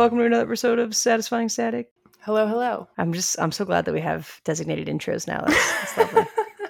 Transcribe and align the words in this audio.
welcome 0.00 0.16
to 0.16 0.24
another 0.24 0.44
episode 0.44 0.78
of 0.78 0.96
Satisfying 0.96 1.50
Static. 1.50 1.90
Hello, 2.20 2.48
hello. 2.48 2.88
I'm 2.96 3.12
just 3.12 3.38
I'm 3.38 3.52
so 3.52 3.66
glad 3.66 3.84
that 3.84 3.92
we 3.92 4.00
have 4.00 4.40
designated 4.44 4.88
intros 4.88 5.28
now. 5.28 5.44
That's, 5.46 5.94
that's 5.94 5.98
lovely. 5.98 6.24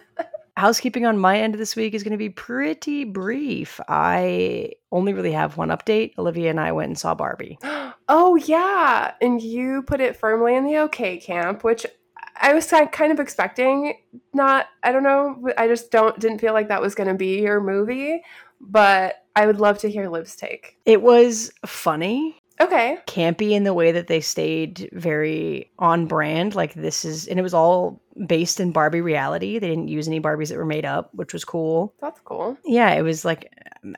Housekeeping 0.56 1.06
on 1.06 1.16
my 1.16 1.38
end 1.38 1.54
of 1.54 1.60
this 1.60 1.76
week 1.76 1.94
is 1.94 2.02
going 2.02 2.10
to 2.10 2.18
be 2.18 2.28
pretty 2.28 3.04
brief. 3.04 3.78
I 3.86 4.72
only 4.90 5.12
really 5.12 5.30
have 5.30 5.56
one 5.56 5.68
update. 5.68 6.18
Olivia 6.18 6.50
and 6.50 6.58
I 6.58 6.72
went 6.72 6.88
and 6.88 6.98
saw 6.98 7.14
Barbie. 7.14 7.56
oh 8.08 8.34
yeah, 8.34 9.14
and 9.20 9.40
you 9.40 9.82
put 9.82 10.00
it 10.00 10.16
firmly 10.16 10.56
in 10.56 10.66
the 10.66 10.78
okay 10.78 11.16
camp, 11.16 11.62
which 11.62 11.86
I 12.34 12.52
was 12.52 12.66
kind 12.90 13.12
of 13.12 13.20
expecting. 13.20 13.94
Not, 14.34 14.66
I 14.82 14.90
don't 14.90 15.04
know. 15.04 15.48
I 15.56 15.68
just 15.68 15.92
don't 15.92 16.18
didn't 16.18 16.40
feel 16.40 16.52
like 16.52 16.66
that 16.66 16.82
was 16.82 16.96
going 16.96 17.08
to 17.08 17.14
be 17.14 17.42
your 17.42 17.60
movie. 17.60 18.24
But 18.60 19.24
I 19.36 19.46
would 19.46 19.60
love 19.60 19.78
to 19.78 19.90
hear 19.90 20.08
Liv's 20.08 20.34
take. 20.34 20.78
It 20.84 21.00
was 21.00 21.52
funny. 21.64 22.39
Okay. 22.60 22.98
Campy 23.06 23.52
in 23.52 23.64
the 23.64 23.74
way 23.74 23.92
that 23.92 24.06
they 24.06 24.20
stayed 24.20 24.88
very 24.92 25.70
on 25.78 26.06
brand. 26.06 26.54
Like 26.54 26.74
this 26.74 27.04
is, 27.04 27.26
and 27.26 27.38
it 27.38 27.42
was 27.42 27.54
all 27.54 28.00
based 28.26 28.60
in 28.60 28.72
Barbie 28.72 29.00
reality. 29.00 29.58
They 29.58 29.68
didn't 29.68 29.88
use 29.88 30.06
any 30.06 30.20
Barbies 30.20 30.48
that 30.48 30.58
were 30.58 30.66
made 30.66 30.84
up, 30.84 31.14
which 31.14 31.32
was 31.32 31.44
cool. 31.44 31.94
That's 32.00 32.20
cool. 32.20 32.58
Yeah, 32.64 32.92
it 32.92 33.02
was 33.02 33.24
like 33.24 33.52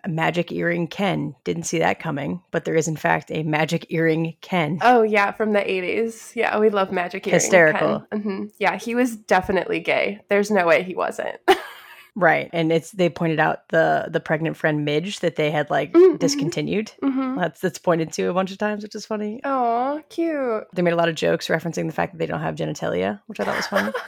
a 0.05 0.09
magic 0.09 0.53
earring 0.53 0.87
Ken. 0.87 1.35
Didn't 1.45 1.65
see 1.65 1.79
that 1.81 1.99
coming, 1.99 2.41
but 2.51 2.65
there 2.65 2.77
is 2.77 2.87
in 2.87 2.97
fact 2.97 3.31
a 3.31 3.43
magic 3.43 3.87
earring 3.91 4.37
Ken. 4.41 4.79
Oh 4.83 5.03
yeah, 5.03 5.33
from 5.33 5.53
the 5.53 5.61
80s. 5.61 6.37
Yeah, 6.37 6.59
we 6.59 6.71
love 6.71 6.93
magic 6.93 7.27
earring. 7.27 7.35
Hysterical. 7.35 8.07
Mm-hmm. 8.13 8.45
Yeah, 8.59 8.77
he 8.79 8.95
was 8.95 9.17
definitely 9.17 9.81
gay. 9.81 10.21
There's 10.29 10.51
no 10.51 10.67
way 10.67 10.83
he 10.83 10.95
wasn't. 10.95 11.37
Right, 12.15 12.51
and 12.53 12.71
it's 12.71 12.91
they 12.91 13.09
pointed 13.09 13.41
out 13.41 13.69
the 13.71 14.09
the 14.11 14.21
pregnant 14.21 14.57
friend 14.57 14.85
Midge 14.85 15.21
that 15.21 15.37
they 15.37 15.51
had 15.51 15.71
like 15.71 15.93
mm-hmm. 15.93 16.17
discontinued. 16.17 16.93
Mm-hmm. 17.03 17.39
That's 17.39 17.61
that's 17.61 17.79
pointed 17.79 18.13
to 18.13 18.29
a 18.29 18.35
bunch 18.35 18.53
of 18.53 18.59
times, 18.59 18.83
which 18.83 18.95
is 18.95 19.07
funny. 19.07 19.41
Oh, 19.45 20.03
cute! 20.11 20.65
They 20.75 20.83
made 20.83 20.93
a 20.93 20.97
lot 20.97 21.09
of 21.09 21.15
jokes 21.15 21.49
referencing 21.49 21.87
the 21.87 21.93
fact 21.93 22.13
that 22.13 22.19
they 22.19 22.27
don't 22.27 22.41
have 22.41 22.55
genitalia, 22.55 23.21
which 23.27 23.41
I 23.41 23.45
thought 23.45 23.57
was 23.57 23.67
funny. 23.67 23.93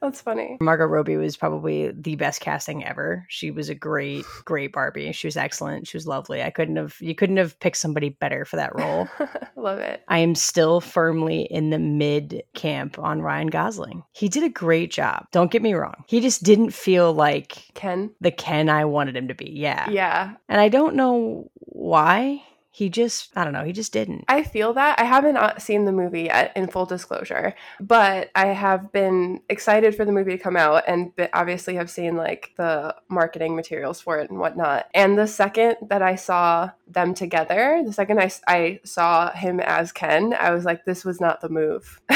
That's 0.00 0.20
funny. 0.20 0.56
Margot 0.60 0.86
Robbie 0.86 1.16
was 1.16 1.36
probably 1.36 1.90
the 1.90 2.16
best 2.16 2.40
casting 2.40 2.84
ever. 2.84 3.26
She 3.28 3.50
was 3.50 3.68
a 3.68 3.74
great, 3.74 4.24
great 4.44 4.72
Barbie. 4.72 5.10
She 5.12 5.26
was 5.26 5.36
excellent. 5.36 5.88
She 5.88 5.96
was 5.96 6.06
lovely. 6.06 6.42
I 6.42 6.50
couldn't 6.50 6.76
have 6.76 6.96
you 7.00 7.14
couldn't 7.14 7.36
have 7.36 7.58
picked 7.60 7.78
somebody 7.78 8.10
better 8.10 8.44
for 8.44 8.56
that 8.56 8.74
role. 8.74 9.08
Love 9.56 9.78
it. 9.78 10.02
I 10.08 10.18
am 10.18 10.34
still 10.34 10.80
firmly 10.80 11.42
in 11.42 11.70
the 11.70 11.78
mid 11.78 12.42
camp 12.54 12.98
on 12.98 13.22
Ryan 13.22 13.48
Gosling. 13.48 14.04
He 14.12 14.28
did 14.28 14.44
a 14.44 14.48
great 14.48 14.90
job. 14.90 15.26
Don't 15.32 15.50
get 15.50 15.62
me 15.62 15.74
wrong. 15.74 16.04
He 16.06 16.20
just 16.20 16.42
didn't 16.42 16.70
feel 16.70 17.12
like 17.12 17.64
Ken. 17.74 18.10
The 18.20 18.30
Ken 18.30 18.68
I 18.68 18.84
wanted 18.84 19.16
him 19.16 19.28
to 19.28 19.34
be. 19.34 19.50
Yeah. 19.50 19.88
Yeah. 19.90 20.34
And 20.48 20.60
I 20.60 20.68
don't 20.68 20.94
know 20.94 21.50
why 21.56 22.42
he 22.78 22.88
just 22.88 23.30
i 23.34 23.42
don't 23.42 23.52
know 23.52 23.64
he 23.64 23.72
just 23.72 23.92
didn't. 23.92 24.24
I 24.28 24.44
feel 24.44 24.72
that. 24.74 25.00
I 25.00 25.04
haven't 25.04 25.36
uh, 25.36 25.58
seen 25.58 25.84
the 25.84 25.90
movie 25.92 26.22
yet 26.22 26.52
in 26.54 26.68
full 26.68 26.86
disclosure 26.86 27.54
but 27.80 28.30
i 28.36 28.46
have 28.46 28.92
been 28.92 29.40
excited 29.48 29.96
for 29.96 30.04
the 30.04 30.12
movie 30.12 30.36
to 30.36 30.38
come 30.38 30.56
out 30.56 30.84
and 30.86 31.12
obviously 31.32 31.74
have 31.74 31.90
seen 31.90 32.16
like 32.16 32.52
the 32.56 32.94
marketing 33.08 33.56
materials 33.56 34.00
for 34.00 34.20
it 34.20 34.30
and 34.30 34.38
whatnot. 34.38 34.86
And 34.94 35.18
the 35.18 35.26
second 35.26 35.76
that 35.88 36.02
i 36.02 36.14
saw 36.14 36.70
them 36.86 37.14
together 37.14 37.82
the 37.84 37.92
second 37.92 38.20
i, 38.20 38.30
I 38.46 38.80
saw 38.84 39.32
him 39.32 39.58
as 39.58 39.90
ken 39.90 40.34
i 40.38 40.52
was 40.52 40.64
like 40.64 40.84
this 40.84 41.04
was 41.04 41.20
not 41.20 41.40
the 41.40 41.48
move 41.48 42.00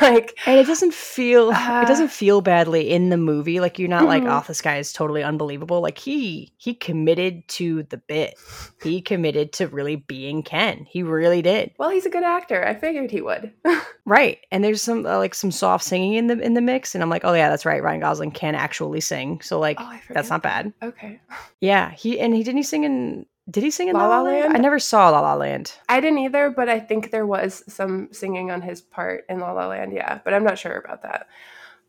like 0.02 0.38
and 0.46 0.58
it 0.58 0.66
doesn't 0.66 0.94
feel 0.94 1.50
uh, 1.50 1.82
it 1.82 1.86
doesn't 1.86 2.10
feel 2.10 2.40
badly 2.40 2.90
in 2.90 3.10
the 3.10 3.16
movie. 3.16 3.60
Like 3.60 3.78
you're 3.78 3.88
not 3.88 4.02
mm-hmm. 4.02 4.24
like 4.26 4.42
oh 4.42 4.44
this 4.46 4.60
guy 4.60 4.78
is 4.78 4.92
totally 4.92 5.22
unbelievable. 5.22 5.80
Like 5.80 5.98
he 5.98 6.52
he 6.56 6.74
committed 6.74 7.46
to 7.48 7.82
the 7.84 7.96
bit. 7.96 8.38
He 8.82 9.00
committed 9.00 9.52
to 9.54 9.68
really 9.68 9.96
being 9.96 10.42
ken. 10.42 10.86
He 10.88 11.02
really 11.02 11.42
did. 11.42 11.72
Well 11.78 11.90
he's 11.90 12.06
a 12.06 12.10
good 12.10 12.24
actor. 12.24 12.66
I 12.66 12.74
figured 12.74 13.10
he 13.10 13.20
would. 13.20 13.52
Right. 14.06 14.38
And 14.50 14.64
there's 14.64 14.82
some 14.82 15.06
uh, 15.06 15.18
like 15.18 15.36
some 15.36 15.52
soft 15.52 15.84
singing 15.84 16.14
in 16.14 16.26
the 16.26 16.40
in 16.40 16.54
the 16.54 16.60
mix. 16.60 16.96
And 16.96 17.02
i'm 17.04 17.10
like 17.10 17.24
oh 17.24 17.32
yeah 17.32 17.48
that's 17.48 17.64
right. 17.64 17.80
Ryan 17.80 18.00
gosling 18.00 18.32
can 18.32 18.56
actually 18.56 19.00
sing. 19.00 19.40
So 19.40 19.60
like 19.60 19.76
oh, 19.78 20.00
that's 20.08 20.30
not 20.30 20.42
bad. 20.42 20.72
Okay. 20.82 21.20
Yeah. 21.60 21.90
He 21.90 22.18
and 22.18 22.34
he 22.34 22.42
didn't 22.42 22.56
he 22.56 22.62
sing 22.62 22.84
in 22.84 23.26
did 23.50 23.62
he 23.62 23.70
sing 23.70 23.88
in 23.88 23.94
La 23.94 24.06
La, 24.06 24.18
La 24.18 24.22
Land? 24.22 24.40
Land? 24.44 24.56
I 24.56 24.60
never 24.60 24.78
saw 24.78 25.10
La 25.10 25.20
La 25.20 25.34
Land. 25.34 25.72
I 25.88 26.00
didn't 26.00 26.18
either, 26.18 26.50
but 26.50 26.68
I 26.68 26.78
think 26.78 27.10
there 27.10 27.26
was 27.26 27.64
some 27.66 28.08
singing 28.12 28.50
on 28.50 28.62
his 28.62 28.80
part 28.80 29.24
in 29.28 29.40
La 29.40 29.52
La 29.52 29.66
Land. 29.66 29.92
Yeah, 29.92 30.20
but 30.24 30.34
I'm 30.34 30.44
not 30.44 30.58
sure 30.58 30.76
about 30.76 31.02
that. 31.02 31.26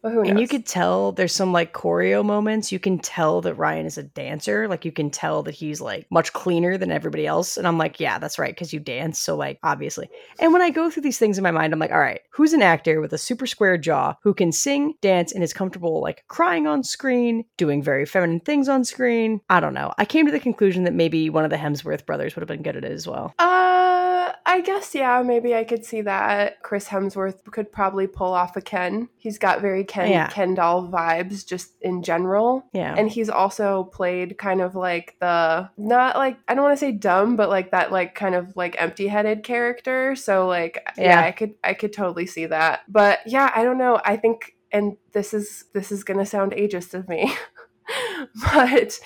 But 0.02 0.12
who 0.12 0.24
knows? 0.24 0.30
And 0.30 0.40
you 0.40 0.48
could 0.48 0.66
tell 0.66 1.12
there's 1.12 1.36
some 1.36 1.54
like 1.54 1.74
choreo 1.74 2.26
moments. 2.26 2.72
You 2.72 2.80
can 2.80 3.00
tell 3.00 3.42
that 3.42 3.56
Ryan 3.56 3.86
is 3.86 3.98
a 3.98 4.04
dancer. 4.04 4.68
Like 4.68 4.86
you 4.86 4.92
can 4.92 5.12
tell 5.12 5.44
that 5.44 5.54
he's 5.54 5.80
like 5.80 6.08
much 6.10 6.34
cleaner 6.34 6.78
than 6.78 6.92
everybody 6.92 7.28
else. 7.28 7.58
And 7.58 7.68
I'm 7.68 7.78
like, 7.78 8.00
yeah, 8.00 8.18
that's 8.18 8.40
right, 8.40 8.54
because 8.54 8.74
you 8.74 8.80
dance. 8.80 9.20
So 9.20 9.36
like 9.36 9.60
obviously. 9.64 10.10
And 10.40 10.54
when 10.54 10.62
I 10.62 10.70
go 10.70 10.90
through 10.90 11.04
these 11.04 11.20
things 11.20 11.38
in 11.38 11.44
my 11.44 11.52
mind, 11.52 11.74
I'm 11.74 11.80
like, 11.80 11.92
all 11.92 12.00
right, 12.00 12.22
who's 12.32 12.54
an 12.54 12.62
actor 12.62 13.00
with 13.00 13.14
a 13.14 13.18
super 13.18 13.46
square 13.46 13.78
jaw 13.78 14.16
who 14.24 14.34
can 14.34 14.52
sing, 14.52 14.96
dance, 15.02 15.32
and 15.32 15.44
is 15.44 15.54
comfortable 15.54 16.02
like 16.02 16.24
crying 16.28 16.68
on 16.68 16.84
screen, 16.84 17.46
doing 17.58 17.84
very 17.84 18.06
feminine 18.06 18.40
things 18.40 18.68
on 18.68 18.84
screen? 18.84 19.42
I 19.50 19.60
don't 19.60 19.74
know. 19.74 19.94
I 19.98 20.06
came 20.06 20.26
to 20.26 20.32
the 20.32 20.40
conclusion 20.40 20.84
that 20.86 20.94
maybe 20.94 21.30
one 21.30 21.44
of 21.44 21.52
the 21.52 21.58
Hemsworth 21.58 22.06
brothers 22.06 22.36
would 22.36 22.42
have 22.42 22.48
been 22.48 22.64
good 22.64 22.76
at 22.76 22.84
it 22.84 22.92
as 22.92 23.08
well. 23.08 23.34
Uh 23.38 24.32
I 24.52 24.60
guess 24.60 24.94
yeah, 24.94 25.22
maybe 25.22 25.56
I 25.56 25.64
could 25.64 25.86
see 25.86 26.02
that. 26.02 26.62
Chris 26.62 26.90
Hemsworth 26.90 27.46
could 27.46 27.72
probably 27.72 28.06
pull 28.06 28.34
off 28.34 28.58
a 28.58 28.62
Ken. 28.62 29.08
He's 29.18 29.38
got 29.38 29.62
very 29.62 29.86
Ken 29.86 30.10
yeah. 30.10 30.28
Ken 30.28 30.56
doll 30.56 30.90
vibes 30.90 31.48
just 31.48 31.82
in 31.82 32.04
general. 32.04 32.66
Yeah. 32.74 32.94
And 32.98 33.10
he's 33.10 33.30
also 33.30 33.86
played 33.86 34.38
kind 34.38 34.62
of 34.62 34.76
like 34.76 35.16
the 35.22 35.70
not 35.78 36.18
like 36.18 36.38
I 36.50 36.54
don't 36.54 36.66
want 36.66 36.78
to 36.78 36.86
say 36.86 36.92
dumb, 36.92 37.38
but 37.38 37.48
like 37.48 37.72
that 37.72 37.94
like 37.94 38.14
kind 38.14 38.36
of 38.36 38.54
like 38.58 38.76
empty 38.78 39.08
headed 39.08 39.44
character. 39.44 40.18
So 40.18 40.48
like 40.48 40.84
yeah. 40.98 41.22
yeah, 41.22 41.28
I 41.28 41.32
could 41.32 41.54
I 41.64 41.74
could 41.74 41.94
totally 41.94 42.26
see 42.26 42.46
that. 42.48 42.82
But 42.90 43.20
yeah, 43.26 43.54
I 43.56 43.64
don't 43.64 43.78
know. 43.78 44.02
I 44.04 44.18
think 44.18 44.58
and 44.74 44.98
this 45.14 45.34
is 45.34 45.64
this 45.74 45.94
is 45.94 46.04
gonna 46.04 46.26
sound 46.26 46.52
ageist 46.52 46.94
of 46.94 47.08
me. 47.08 47.34
but 48.54 49.00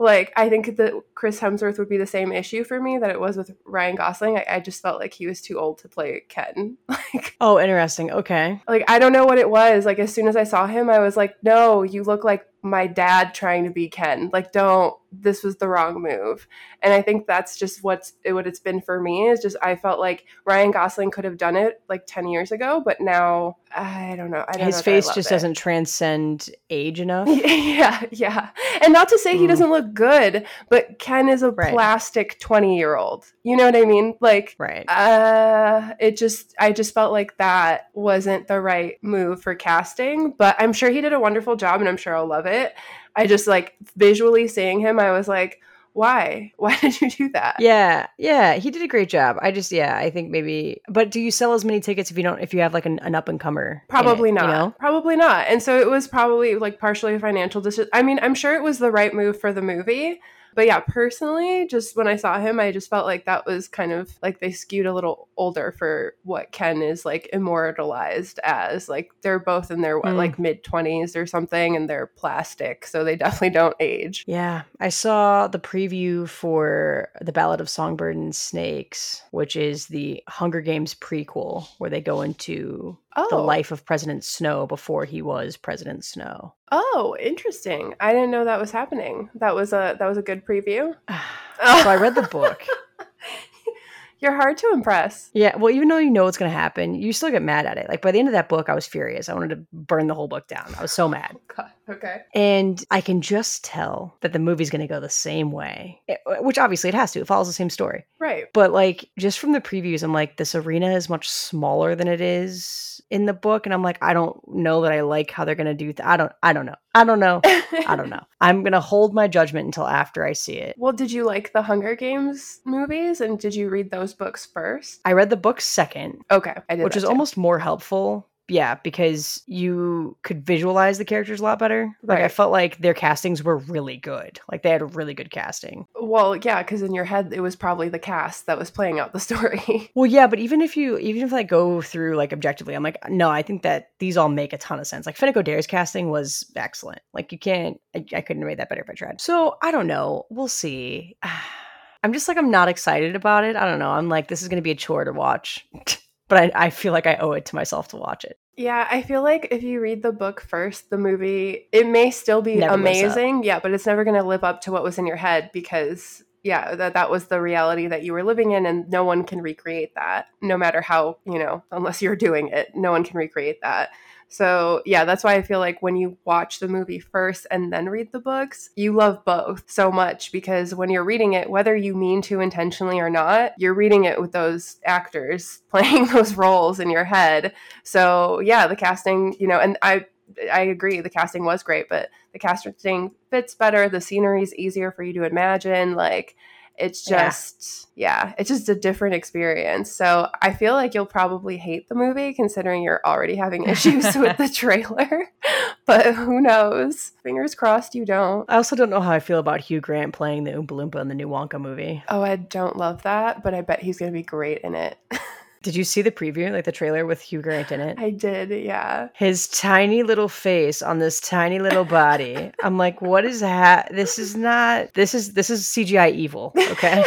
like 0.00 0.32
I 0.34 0.48
think 0.48 0.76
that 0.78 0.94
Chris 1.14 1.38
Hemsworth 1.38 1.78
would 1.78 1.90
be 1.90 1.98
the 1.98 2.06
same 2.06 2.32
issue 2.32 2.64
for 2.64 2.80
me 2.80 2.96
that 2.96 3.10
it 3.10 3.20
was 3.20 3.36
with 3.36 3.54
Ryan 3.66 3.96
Gosling. 3.96 4.38
I, 4.38 4.46
I 4.48 4.60
just 4.60 4.80
felt 4.80 4.98
like 4.98 5.12
he 5.12 5.26
was 5.26 5.42
too 5.42 5.58
old 5.58 5.76
to 5.78 5.88
play 5.88 6.22
Ken. 6.26 6.78
like 6.88 7.36
Oh, 7.38 7.60
interesting. 7.60 8.10
Okay. 8.10 8.62
Like 8.66 8.84
I 8.88 8.98
don't 8.98 9.12
know 9.12 9.26
what 9.26 9.36
it 9.36 9.50
was. 9.50 9.84
Like 9.84 9.98
as 9.98 10.12
soon 10.12 10.26
as 10.26 10.36
I 10.36 10.44
saw 10.44 10.66
him, 10.66 10.88
I 10.88 11.00
was 11.00 11.18
like, 11.18 11.36
no, 11.42 11.82
you 11.82 12.02
look 12.02 12.24
like 12.24 12.46
my 12.62 12.86
dad 12.86 13.34
trying 13.34 13.64
to 13.64 13.70
be 13.70 13.88
Ken. 13.88 14.30
Like, 14.32 14.52
don't, 14.52 14.94
this 15.12 15.42
was 15.42 15.56
the 15.56 15.68
wrong 15.68 16.02
move. 16.02 16.46
And 16.82 16.92
I 16.92 17.02
think 17.02 17.26
that's 17.26 17.56
just 17.56 17.82
what's 17.82 18.12
what 18.26 18.46
it's 18.46 18.60
been 18.60 18.80
for 18.80 19.00
me 19.00 19.28
is 19.28 19.40
just 19.40 19.56
I 19.62 19.74
felt 19.76 19.98
like 19.98 20.24
Ryan 20.44 20.70
Gosling 20.70 21.10
could 21.10 21.24
have 21.24 21.36
done 21.36 21.56
it 21.56 21.82
like 21.88 22.04
10 22.06 22.28
years 22.28 22.52
ago, 22.52 22.80
but 22.84 23.00
now 23.00 23.56
I 23.74 24.14
don't 24.16 24.30
know. 24.30 24.44
I 24.46 24.52
don't 24.52 24.66
His 24.66 24.76
know 24.76 24.82
face 24.82 25.06
just 25.14 25.30
it. 25.30 25.34
doesn't 25.34 25.54
transcend 25.54 26.50
age 26.68 27.00
enough. 27.00 27.28
yeah, 27.44 28.02
yeah. 28.10 28.50
And 28.82 28.92
not 28.92 29.08
to 29.08 29.18
say 29.18 29.34
mm. 29.34 29.40
he 29.40 29.46
doesn't 29.46 29.70
look 29.70 29.89
good, 29.94 30.46
but 30.68 30.98
Ken 30.98 31.28
is 31.28 31.42
a 31.42 31.50
right. 31.50 31.72
plastic 31.72 32.38
20 32.40 32.76
year 32.76 32.96
old. 32.96 33.24
You 33.42 33.56
know 33.56 33.64
what 33.64 33.76
I 33.76 33.84
mean? 33.84 34.14
Like, 34.20 34.54
right. 34.58 34.88
Uh, 34.88 35.94
it 35.98 36.16
just, 36.16 36.54
I 36.58 36.72
just 36.72 36.94
felt 36.94 37.12
like 37.12 37.36
that 37.38 37.90
wasn't 37.94 38.48
the 38.48 38.60
right 38.60 38.96
move 39.02 39.42
for 39.42 39.54
casting, 39.54 40.32
but 40.32 40.56
I'm 40.58 40.72
sure 40.72 40.90
he 40.90 41.00
did 41.00 41.12
a 41.12 41.20
wonderful 41.20 41.56
job 41.56 41.80
and 41.80 41.88
I'm 41.88 41.96
sure 41.96 42.16
I'll 42.16 42.26
love 42.26 42.46
it. 42.46 42.74
I 43.16 43.26
just 43.26 43.46
like 43.46 43.74
visually 43.96 44.48
seeing 44.48 44.80
him, 44.80 45.00
I 45.00 45.12
was 45.12 45.28
like, 45.28 45.60
why? 45.92 46.52
Why 46.58 46.76
did 46.78 47.00
you 47.00 47.10
do 47.10 47.28
that? 47.30 47.56
Yeah, 47.58 48.06
yeah, 48.18 48.54
he 48.54 48.70
did 48.70 48.82
a 48.82 48.88
great 48.88 49.08
job. 49.08 49.36
I 49.40 49.50
just, 49.50 49.72
yeah, 49.72 49.96
I 49.96 50.10
think 50.10 50.30
maybe. 50.30 50.80
But 50.88 51.10
do 51.10 51.20
you 51.20 51.30
sell 51.30 51.52
as 51.54 51.64
many 51.64 51.80
tickets 51.80 52.10
if 52.10 52.16
you 52.16 52.22
don't, 52.22 52.40
if 52.40 52.54
you 52.54 52.60
have 52.60 52.74
like 52.74 52.86
an, 52.86 52.98
an 53.00 53.14
up 53.14 53.28
and 53.28 53.40
comer? 53.40 53.82
Probably 53.88 54.28
it, 54.28 54.32
not. 54.32 54.44
You 54.44 54.52
know? 54.52 54.74
Probably 54.78 55.16
not. 55.16 55.46
And 55.48 55.62
so 55.62 55.78
it 55.78 55.90
was 55.90 56.06
probably 56.06 56.54
like 56.56 56.78
partially 56.78 57.14
a 57.14 57.18
financial 57.18 57.60
decision. 57.60 57.90
I 57.92 58.02
mean, 58.02 58.18
I'm 58.22 58.34
sure 58.34 58.54
it 58.54 58.62
was 58.62 58.78
the 58.78 58.90
right 58.90 59.12
move 59.12 59.40
for 59.40 59.52
the 59.52 59.62
movie 59.62 60.20
but 60.54 60.66
yeah, 60.66 60.80
personally, 60.80 61.66
just 61.66 61.96
when 61.96 62.06
I 62.06 62.16
saw 62.16 62.40
him, 62.40 62.60
I 62.60 62.72
just 62.72 62.90
felt 62.90 63.06
like 63.06 63.24
that 63.24 63.46
was 63.46 63.68
kind 63.68 63.92
of 63.92 64.18
like 64.22 64.40
they 64.40 64.50
skewed 64.50 64.86
a 64.86 64.94
little 64.94 65.28
older 65.36 65.74
for 65.76 66.14
what 66.24 66.52
Ken 66.52 66.82
is 66.82 67.04
like 67.04 67.28
immortalized 67.32 68.40
as. 68.42 68.88
Like 68.88 69.10
they're 69.22 69.38
both 69.38 69.70
in 69.70 69.80
their 69.80 69.98
what, 69.98 70.12
mm. 70.12 70.16
like 70.16 70.38
mid 70.38 70.64
20s 70.64 71.16
or 71.16 71.26
something 71.26 71.76
and 71.76 71.88
they're 71.88 72.06
plastic, 72.06 72.86
so 72.86 73.04
they 73.04 73.16
definitely 73.20 73.50
don't 73.50 73.76
age. 73.80 74.24
Yeah. 74.26 74.62
I 74.80 74.88
saw 74.88 75.48
the 75.48 75.58
preview 75.58 76.28
for 76.28 77.08
The 77.20 77.32
Ballad 77.32 77.60
of 77.60 77.68
Songbird 77.68 78.16
and 78.16 78.34
Snakes, 78.34 79.22
which 79.30 79.56
is 79.56 79.86
the 79.86 80.22
Hunger 80.28 80.60
Games 80.60 80.94
prequel 80.94 81.68
where 81.78 81.90
they 81.90 82.00
go 82.00 82.22
into 82.22 82.98
oh. 83.16 83.26
the 83.30 83.38
life 83.38 83.70
of 83.70 83.84
President 83.84 84.24
Snow 84.24 84.66
before 84.66 85.04
he 85.04 85.22
was 85.22 85.56
President 85.56 86.04
Snow. 86.04 86.54
Oh, 86.72 87.16
interesting. 87.18 87.94
I 88.00 88.12
didn't 88.12 88.30
know 88.30 88.44
that 88.44 88.60
was 88.60 88.70
happening. 88.70 89.28
That 89.34 89.54
was 89.54 89.72
a 89.72 89.96
that 89.98 90.06
was 90.06 90.18
a 90.18 90.22
good 90.22 90.39
preview. 90.40 90.94
so 91.08 91.88
I 91.88 91.96
read 91.96 92.14
the 92.14 92.22
book. 92.22 92.62
You're 94.20 94.36
hard 94.36 94.58
to 94.58 94.70
impress. 94.74 95.30
Yeah, 95.32 95.56
well, 95.56 95.72
even 95.72 95.88
though 95.88 95.96
you 95.96 96.10
know 96.10 96.24
what's 96.24 96.36
going 96.36 96.50
to 96.50 96.56
happen, 96.56 96.94
you 96.94 97.12
still 97.12 97.30
get 97.30 97.42
mad 97.42 97.64
at 97.64 97.78
it. 97.78 97.88
Like 97.88 98.02
by 98.02 98.12
the 98.12 98.18
end 98.18 98.28
of 98.28 98.32
that 98.32 98.50
book, 98.50 98.68
I 98.68 98.74
was 98.74 98.86
furious. 98.86 99.30
I 99.30 99.34
wanted 99.34 99.50
to 99.50 99.66
burn 99.72 100.08
the 100.08 100.14
whole 100.14 100.28
book 100.28 100.46
down. 100.46 100.74
I 100.78 100.82
was 100.82 100.92
so 100.92 101.08
mad. 101.08 101.30
Oh, 101.34 101.40
God. 101.56 101.70
Okay. 101.90 102.22
And 102.34 102.82
I 102.90 103.00
can 103.00 103.20
just 103.20 103.64
tell 103.64 104.16
that 104.20 104.32
the 104.32 104.38
movie's 104.38 104.70
going 104.70 104.80
to 104.80 104.86
go 104.86 105.00
the 105.00 105.08
same 105.08 105.50
way, 105.52 106.00
it, 106.06 106.20
eh, 106.26 106.38
which 106.40 106.58
obviously 106.58 106.88
it 106.88 106.94
has 106.94 107.12
to. 107.12 107.20
It 107.20 107.26
follows 107.26 107.48
the 107.48 107.52
same 107.52 107.70
story. 107.70 108.04
Right. 108.18 108.44
But 108.52 108.72
like 108.72 109.08
just 109.18 109.38
from 109.38 109.52
the 109.52 109.60
previews, 109.60 110.02
I'm 110.02 110.12
like, 110.12 110.36
this 110.36 110.54
arena 110.54 110.92
is 110.92 111.08
much 111.08 111.28
smaller 111.28 111.94
than 111.94 112.08
it 112.08 112.20
is 112.20 113.00
in 113.10 113.26
the 113.26 113.32
book. 113.32 113.66
And 113.66 113.74
I'm 113.74 113.82
like, 113.82 113.98
I 114.02 114.12
don't 114.12 114.40
know 114.48 114.82
that 114.82 114.92
I 114.92 115.00
like 115.00 115.30
how 115.30 115.44
they're 115.44 115.54
going 115.54 115.66
to 115.66 115.74
do 115.74 115.92
th- 115.92 116.06
I 116.06 116.16
don't, 116.16 116.32
I 116.42 116.52
don't 116.52 116.66
know. 116.66 116.76
I 116.94 117.04
don't 117.04 117.20
know. 117.20 117.40
I 117.44 117.96
don't 117.96 118.10
know. 118.10 118.24
I'm 118.40 118.62
going 118.62 118.72
to 118.72 118.80
hold 118.80 119.14
my 119.14 119.26
judgment 119.26 119.66
until 119.66 119.86
after 119.86 120.24
I 120.24 120.32
see 120.32 120.54
it. 120.54 120.76
Well, 120.78 120.92
did 120.92 121.10
you 121.10 121.24
like 121.24 121.52
the 121.52 121.62
Hunger 121.62 121.94
Games 121.96 122.60
movies 122.64 123.20
and 123.20 123.38
did 123.38 123.54
you 123.54 123.68
read 123.68 123.90
those 123.90 124.14
books 124.14 124.46
first? 124.46 125.00
I 125.04 125.12
read 125.12 125.30
the 125.30 125.36
books 125.36 125.66
second. 125.66 126.22
Okay. 126.30 126.54
Which 126.70 126.96
is 126.96 127.04
almost 127.04 127.36
more 127.36 127.58
helpful 127.58 128.29
yeah, 128.50 128.74
because 128.74 129.42
you 129.46 130.16
could 130.22 130.44
visualize 130.44 130.98
the 130.98 131.04
characters 131.04 131.40
a 131.40 131.42
lot 131.42 131.58
better. 131.58 131.96
Like. 132.02 132.20
I 132.20 132.28
felt 132.28 132.50
like 132.50 132.78
their 132.78 132.94
castings 132.94 133.42
were 133.42 133.58
really 133.58 133.96
good. 133.96 134.40
Like 134.50 134.62
they 134.62 134.70
had 134.70 134.82
a 134.82 134.86
really 134.86 135.14
good 135.14 135.30
casting. 135.30 135.86
Well, 136.00 136.36
yeah, 136.36 136.62
because 136.62 136.82
in 136.82 136.92
your 136.92 137.04
head 137.04 137.32
it 137.32 137.40
was 137.40 137.56
probably 137.56 137.88
the 137.88 137.98
cast 137.98 138.46
that 138.46 138.58
was 138.58 138.70
playing 138.70 138.98
out 138.98 139.12
the 139.12 139.20
story. 139.30 139.90
well, 139.94 140.06
yeah, 140.06 140.26
but 140.26 140.38
even 140.38 140.60
if 140.60 140.76
you 140.76 140.98
even 140.98 141.22
if 141.22 141.32
I 141.32 141.42
go 141.42 141.80
through 141.80 142.16
like 142.16 142.32
objectively, 142.32 142.74
I'm 142.74 142.82
like, 142.82 142.98
no, 143.08 143.30
I 143.30 143.42
think 143.42 143.62
that 143.62 143.90
these 143.98 144.16
all 144.16 144.28
make 144.28 144.52
a 144.52 144.58
ton 144.58 144.80
of 144.80 144.86
sense. 144.86 145.06
Like 145.06 145.16
Finnick 145.16 145.34
Odair's 145.34 145.66
casting 145.66 146.10
was 146.10 146.44
excellent. 146.56 147.02
Like 147.14 147.32
you 147.32 147.38
can't, 147.38 147.80
I, 147.94 148.04
I 148.14 148.20
couldn't 148.20 148.42
have 148.42 148.48
made 148.48 148.58
that 148.58 148.68
better 148.68 148.82
if 148.82 148.90
I 148.90 148.94
tried. 148.94 149.20
So 149.20 149.56
I 149.62 149.70
don't 149.70 149.86
know. 149.86 150.26
We'll 150.30 150.48
see. 150.48 151.16
I'm 152.02 152.14
just 152.14 152.28
like 152.28 152.38
I'm 152.38 152.50
not 152.50 152.68
excited 152.68 153.14
about 153.14 153.44
it. 153.44 153.56
I 153.56 153.66
don't 153.66 153.78
know. 153.78 153.90
I'm 153.90 154.08
like 154.08 154.28
this 154.28 154.42
is 154.42 154.48
going 154.48 154.56
to 154.56 154.62
be 154.62 154.70
a 154.70 154.74
chore 154.74 155.04
to 155.04 155.12
watch. 155.12 155.66
but 156.30 156.38
I, 156.38 156.66
I 156.66 156.70
feel 156.70 156.94
like 156.94 157.06
I 157.06 157.16
owe 157.16 157.32
it 157.32 157.44
to 157.46 157.56
myself 157.56 157.88
to 157.88 157.96
watch 157.96 158.24
it. 158.24 158.38
Yeah, 158.56 158.86
I 158.90 159.02
feel 159.02 159.22
like 159.22 159.48
if 159.50 159.62
you 159.62 159.80
read 159.80 160.02
the 160.02 160.12
book 160.12 160.40
first, 160.40 160.88
the 160.88 160.96
movie, 160.96 161.68
it 161.72 161.86
may 161.86 162.10
still 162.10 162.40
be 162.40 162.56
never 162.56 162.74
amazing. 162.74 163.42
Yeah, 163.42 163.58
but 163.58 163.72
it's 163.72 163.86
never 163.86 164.04
going 164.04 164.16
to 164.16 164.26
live 164.26 164.44
up 164.44 164.62
to 164.62 164.72
what 164.72 164.82
was 164.82 164.96
in 164.96 165.06
your 165.06 165.16
head 165.16 165.50
because 165.52 166.22
yeah, 166.42 166.74
that 166.74 166.94
that 166.94 167.10
was 167.10 167.26
the 167.26 167.40
reality 167.40 167.86
that 167.88 168.02
you 168.02 168.12
were 168.12 168.22
living 168.22 168.52
in 168.52 168.64
and 168.64 168.88
no 168.88 169.04
one 169.04 169.24
can 169.24 169.42
recreate 169.42 169.94
that. 169.96 170.28
No 170.40 170.56
matter 170.56 170.80
how, 170.80 171.18
you 171.26 171.38
know, 171.38 171.62
unless 171.70 172.00
you're 172.00 172.16
doing 172.16 172.48
it, 172.48 172.70
no 172.74 172.92
one 172.92 173.04
can 173.04 173.18
recreate 173.18 173.60
that. 173.62 173.90
So, 174.32 174.80
yeah, 174.86 175.04
that's 175.04 175.24
why 175.24 175.34
I 175.34 175.42
feel 175.42 175.58
like 175.58 175.82
when 175.82 175.96
you 175.96 176.16
watch 176.24 176.60
the 176.60 176.68
movie 176.68 177.00
first 177.00 177.48
and 177.50 177.72
then 177.72 177.88
read 177.88 178.12
the 178.12 178.20
books, 178.20 178.70
you 178.76 178.92
love 178.92 179.24
both 179.24 179.68
so 179.68 179.90
much 179.90 180.30
because 180.30 180.72
when 180.72 180.88
you're 180.88 181.02
reading 181.02 181.32
it, 181.32 181.50
whether 181.50 181.74
you 181.74 181.96
mean 181.96 182.22
to 182.22 182.38
intentionally 182.38 183.00
or 183.00 183.10
not, 183.10 183.54
you're 183.58 183.74
reading 183.74 184.04
it 184.04 184.20
with 184.20 184.30
those 184.30 184.76
actors 184.84 185.62
playing 185.68 186.06
those 186.06 186.34
roles 186.34 186.78
in 186.78 186.90
your 186.90 187.04
head. 187.04 187.52
So, 187.82 188.38
yeah, 188.38 188.68
the 188.68 188.76
casting, 188.76 189.34
you 189.40 189.48
know, 189.48 189.58
and 189.58 189.76
I 189.82 190.06
I 190.52 190.60
agree 190.60 191.00
the 191.00 191.10
casting 191.10 191.44
was 191.44 191.64
great, 191.64 191.88
but 191.88 192.08
the 192.32 192.38
casting 192.38 193.10
fits 193.30 193.56
better, 193.56 193.88
the 193.88 194.00
scenery 194.00 194.44
is 194.44 194.54
easier 194.54 194.92
for 194.92 195.02
you 195.02 195.12
to 195.14 195.24
imagine 195.24 195.96
like 195.96 196.36
it's 196.76 197.04
just 197.04 197.88
yeah. 197.94 198.26
yeah. 198.26 198.34
it's 198.38 198.48
just 198.48 198.68
a 198.68 198.74
different 198.74 199.14
experience 199.14 199.90
so 199.92 200.28
i 200.40 200.52
feel 200.52 200.74
like 200.74 200.94
you'll 200.94 201.06
probably 201.06 201.56
hate 201.56 201.88
the 201.88 201.94
movie 201.94 202.32
considering 202.32 202.82
you're 202.82 203.00
already 203.04 203.36
having 203.36 203.64
issues 203.68 204.14
with 204.16 204.36
the 204.36 204.48
trailer 204.48 205.28
but 205.86 206.14
who 206.14 206.40
knows 206.40 207.12
fingers 207.22 207.54
crossed 207.54 207.94
you 207.94 208.04
don't 208.04 208.48
i 208.48 208.56
also 208.56 208.74
don't 208.74 208.90
know 208.90 209.00
how 209.00 209.12
i 209.12 209.20
feel 209.20 209.38
about 209.38 209.60
hugh 209.60 209.80
grant 209.80 210.12
playing 210.12 210.44
the 210.44 210.52
oompa 210.52 210.68
loompa 210.68 211.00
in 211.00 211.08
the 211.08 211.14
new 211.14 211.28
wonka 211.28 211.60
movie 211.60 212.02
oh 212.08 212.22
i 212.22 212.36
don't 212.36 212.76
love 212.76 213.02
that 213.02 213.42
but 213.42 213.54
i 213.54 213.60
bet 213.60 213.82
he's 213.82 213.98
going 213.98 214.10
to 214.10 214.16
be 214.16 214.22
great 214.22 214.58
in 214.62 214.74
it 214.74 214.96
Did 215.62 215.76
you 215.76 215.84
see 215.84 216.00
the 216.00 216.10
preview, 216.10 216.50
like 216.50 216.64
the 216.64 216.72
trailer 216.72 217.04
with 217.04 217.20
Hugh 217.20 217.42
Grant 217.42 217.70
in 217.70 217.80
it? 217.80 217.98
I 217.98 218.10
did, 218.10 218.48
yeah. 218.48 219.08
His 219.14 219.46
tiny 219.46 220.02
little 220.02 220.28
face 220.28 220.80
on 220.80 221.00
this 221.00 221.20
tiny 221.20 221.58
little 221.58 221.84
body. 221.84 222.50
I'm 222.62 222.78
like, 222.78 223.02
what 223.02 223.26
is 223.26 223.40
that? 223.40 223.94
This 223.94 224.18
is 224.18 224.34
not. 224.34 224.94
This 224.94 225.14
is 225.14 225.34
this 225.34 225.50
is 225.50 225.64
CGI 225.64 226.14
evil. 226.14 226.54
Okay. 226.56 227.04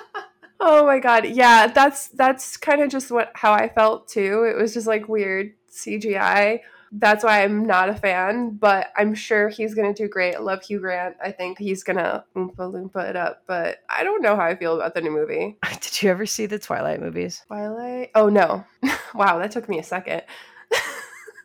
oh 0.60 0.84
my 0.84 0.98
god, 0.98 1.26
yeah. 1.28 1.68
That's 1.68 2.08
that's 2.08 2.56
kind 2.56 2.82
of 2.82 2.90
just 2.90 3.12
what 3.12 3.30
how 3.34 3.52
I 3.52 3.68
felt 3.68 4.08
too. 4.08 4.42
It 4.42 4.60
was 4.60 4.74
just 4.74 4.88
like 4.88 5.08
weird 5.08 5.52
CGI 5.70 6.60
that's 6.96 7.24
why 7.24 7.42
I'm 7.42 7.66
not 7.66 7.88
a 7.88 7.94
fan, 7.94 8.50
but 8.50 8.92
I'm 8.96 9.14
sure 9.14 9.48
he's 9.48 9.74
going 9.74 9.92
to 9.92 10.02
do 10.02 10.08
great. 10.08 10.36
I 10.36 10.38
love 10.38 10.62
Hugh 10.62 10.80
Grant. 10.80 11.16
I 11.22 11.32
think 11.32 11.58
he's 11.58 11.82
going 11.82 11.96
to 11.96 12.24
oompa 12.36 12.56
loompa 12.56 13.10
it 13.10 13.16
up, 13.16 13.42
but 13.46 13.78
I 13.90 14.04
don't 14.04 14.22
know 14.22 14.36
how 14.36 14.44
I 14.44 14.54
feel 14.54 14.76
about 14.76 14.94
the 14.94 15.00
new 15.00 15.10
movie. 15.10 15.58
Did 15.80 16.02
you 16.02 16.10
ever 16.10 16.24
see 16.26 16.46
the 16.46 16.58
Twilight 16.58 17.00
movies? 17.00 17.42
Twilight? 17.48 18.10
Oh, 18.14 18.28
no. 18.28 18.64
wow, 19.14 19.38
that 19.38 19.50
took 19.50 19.68
me 19.68 19.78
a 19.78 19.82
second. 19.82 20.22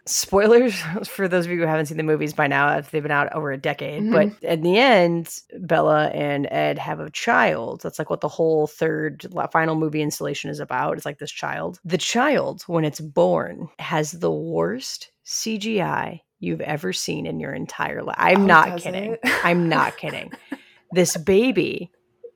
Spoilers 0.10 0.82
for 1.08 1.28
those 1.28 1.46
of 1.46 1.52
you 1.52 1.60
who 1.60 1.68
haven't 1.68 1.86
seen 1.86 1.98
the 1.98 2.04
movies 2.04 2.34
by 2.34 2.48
now, 2.48 2.76
if 2.78 2.90
they've 2.90 3.04
been 3.04 3.12
out 3.12 3.32
over 3.34 3.52
a 3.52 3.58
decade. 3.58 4.04
Mm-hmm. 4.04 4.12
But 4.12 4.44
in 4.44 4.62
the 4.62 4.78
end, 4.78 5.40
Bella 5.60 6.08
and 6.08 6.48
Ed 6.50 6.80
have 6.80 7.00
a 7.00 7.12
child. 7.12 7.82
That's 7.82 8.00
like 8.00 8.10
what 8.10 8.22
the 8.22 8.28
whole 8.28 8.66
third 8.66 9.28
final 9.52 9.76
movie 9.76 10.02
installation 10.02 10.50
is 10.50 10.60
about. 10.60 10.98
It's 10.98 11.06
like 11.06 11.20
this 11.20 11.32
child. 11.32 11.80
The 11.86 11.98
child, 11.98 12.64
when 12.64 12.86
it's 12.86 13.00
born, 13.00 13.70
has 13.78 14.14
the 14.14 14.32
worst 14.32 15.12
CGI 15.26 16.22
you've 16.40 16.62
ever 16.62 16.92
seen 16.92 17.28
in 17.28 17.40
your 17.40 17.54
entire 17.54 18.02
life. 18.02 18.16
I'm 18.18 18.44
oh, 18.44 18.46
not 18.46 18.80
kidding. 18.80 19.18
I'm 19.44 19.70
not 19.70 19.98
kidding. 19.98 20.32
This 20.92 21.18
baby, 21.18 21.92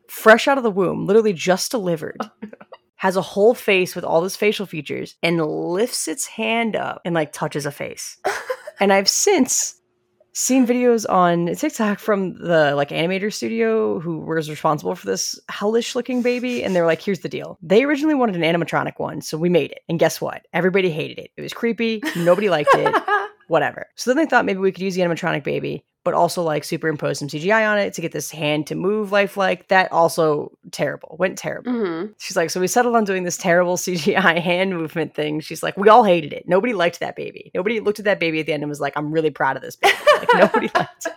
fresh 0.08 0.48
out 0.48 0.60
of 0.60 0.64
the 0.64 0.70
womb, 0.70 1.08
literally 1.08 1.34
just 1.34 1.72
delivered, 1.72 2.18
oh, 2.20 2.30
no. 2.44 2.50
Has 3.04 3.18
a 3.18 3.22
whole 3.22 3.54
face 3.54 3.98
with 3.98 4.06
all 4.06 4.22
those 4.22 4.38
facial 4.38 4.66
features 4.66 5.18
and 5.22 5.46
lifts 5.46 6.08
its 6.08 6.26
hand 6.26 6.74
up 6.74 7.02
and 7.04 7.14
like 7.14 7.34
touches 7.34 7.66
a 7.66 7.72
face. 7.72 8.18
and 8.80 8.94
I've 8.94 9.10
since 9.10 9.76
seen 10.32 10.66
videos 10.66 11.06
on 11.10 11.54
TikTok 11.54 12.00
from 12.00 12.36
the 12.36 12.74
like 12.76 12.92
animator 12.92 13.32
studio 13.32 14.00
who 14.00 14.20
was 14.20 14.50
responsible 14.50 14.96
for 14.96 15.06
this 15.06 15.38
hellish 15.50 15.96
looking 15.96 16.22
baby. 16.22 16.64
And 16.64 16.74
they're 16.74 16.86
like, 16.86 17.02
here's 17.02 17.20
the 17.20 17.28
deal. 17.28 17.58
They 17.62 17.84
originally 17.84 18.16
wanted 18.16 18.42
an 18.42 18.42
animatronic 18.42 18.94
one, 18.96 19.20
so 19.20 19.38
we 19.38 19.50
made 19.50 19.72
it. 19.72 19.80
And 19.90 20.00
guess 20.00 20.22
what? 20.22 20.48
Everybody 20.54 20.90
hated 20.90 21.20
it. 21.20 21.32
It 21.36 21.42
was 21.42 21.52
creepy. 21.52 22.02
Nobody 22.16 22.50
liked 22.50 22.70
it. 22.74 23.04
Whatever. 23.50 23.88
So 23.96 24.12
then 24.12 24.18
they 24.24 24.30
thought 24.30 24.46
maybe 24.46 24.60
we 24.60 24.72
could 24.72 24.82
use 24.82 24.96
the 24.96 25.02
animatronic 25.02 25.44
baby 25.44 25.84
but 26.04 26.14
also 26.14 26.44
like 26.44 26.64
superimpose 26.64 27.20
some 27.20 27.28
CGI 27.28 27.70
on 27.70 27.78
it 27.78 27.94
to 27.94 28.02
get 28.02 28.12
this 28.12 28.32
hand 28.32 28.68
to 28.68 28.76
move 28.76 29.12
lifelike. 29.12 29.68
That 29.70 29.92
also 29.92 30.52
terrible, 30.72 31.16
went 31.18 31.38
terrible. 31.38 31.72
Mm-hmm. 31.72 32.12
She's 32.18 32.36
like, 32.36 32.50
so 32.50 32.60
we 32.60 32.68
settled 32.68 32.96
on 32.96 33.06
doing 33.06 33.24
this 33.24 33.38
terrible 33.38 33.78
CGI 33.78 34.42
hand 34.42 34.72
movement 34.72 35.16
thing. 35.16 35.40
She's 35.40 35.64
like, 35.64 35.78
we 35.78 35.90
all 35.90 36.04
hated 36.04 36.34
it. 36.34 36.48
Nobody 36.48 36.74
liked 36.74 37.00
that 37.00 37.16
baby. 37.16 37.52
Nobody 37.54 37.80
looked 37.80 38.00
at 38.00 38.06
that 38.06 38.20
baby 38.20 38.40
at 38.40 38.46
the 38.46 38.54
end 38.54 38.64
and 38.64 38.70
was 38.70 38.82
like, 38.82 38.94
I'm 38.96 39.12
really 39.12 39.32
proud 39.32 39.56
of 39.56 39.62
this 39.62 39.76
baby. 39.76 39.96
Like, 40.20 40.30
nobody 40.36 40.70
liked 40.76 41.06
it. 41.06 41.14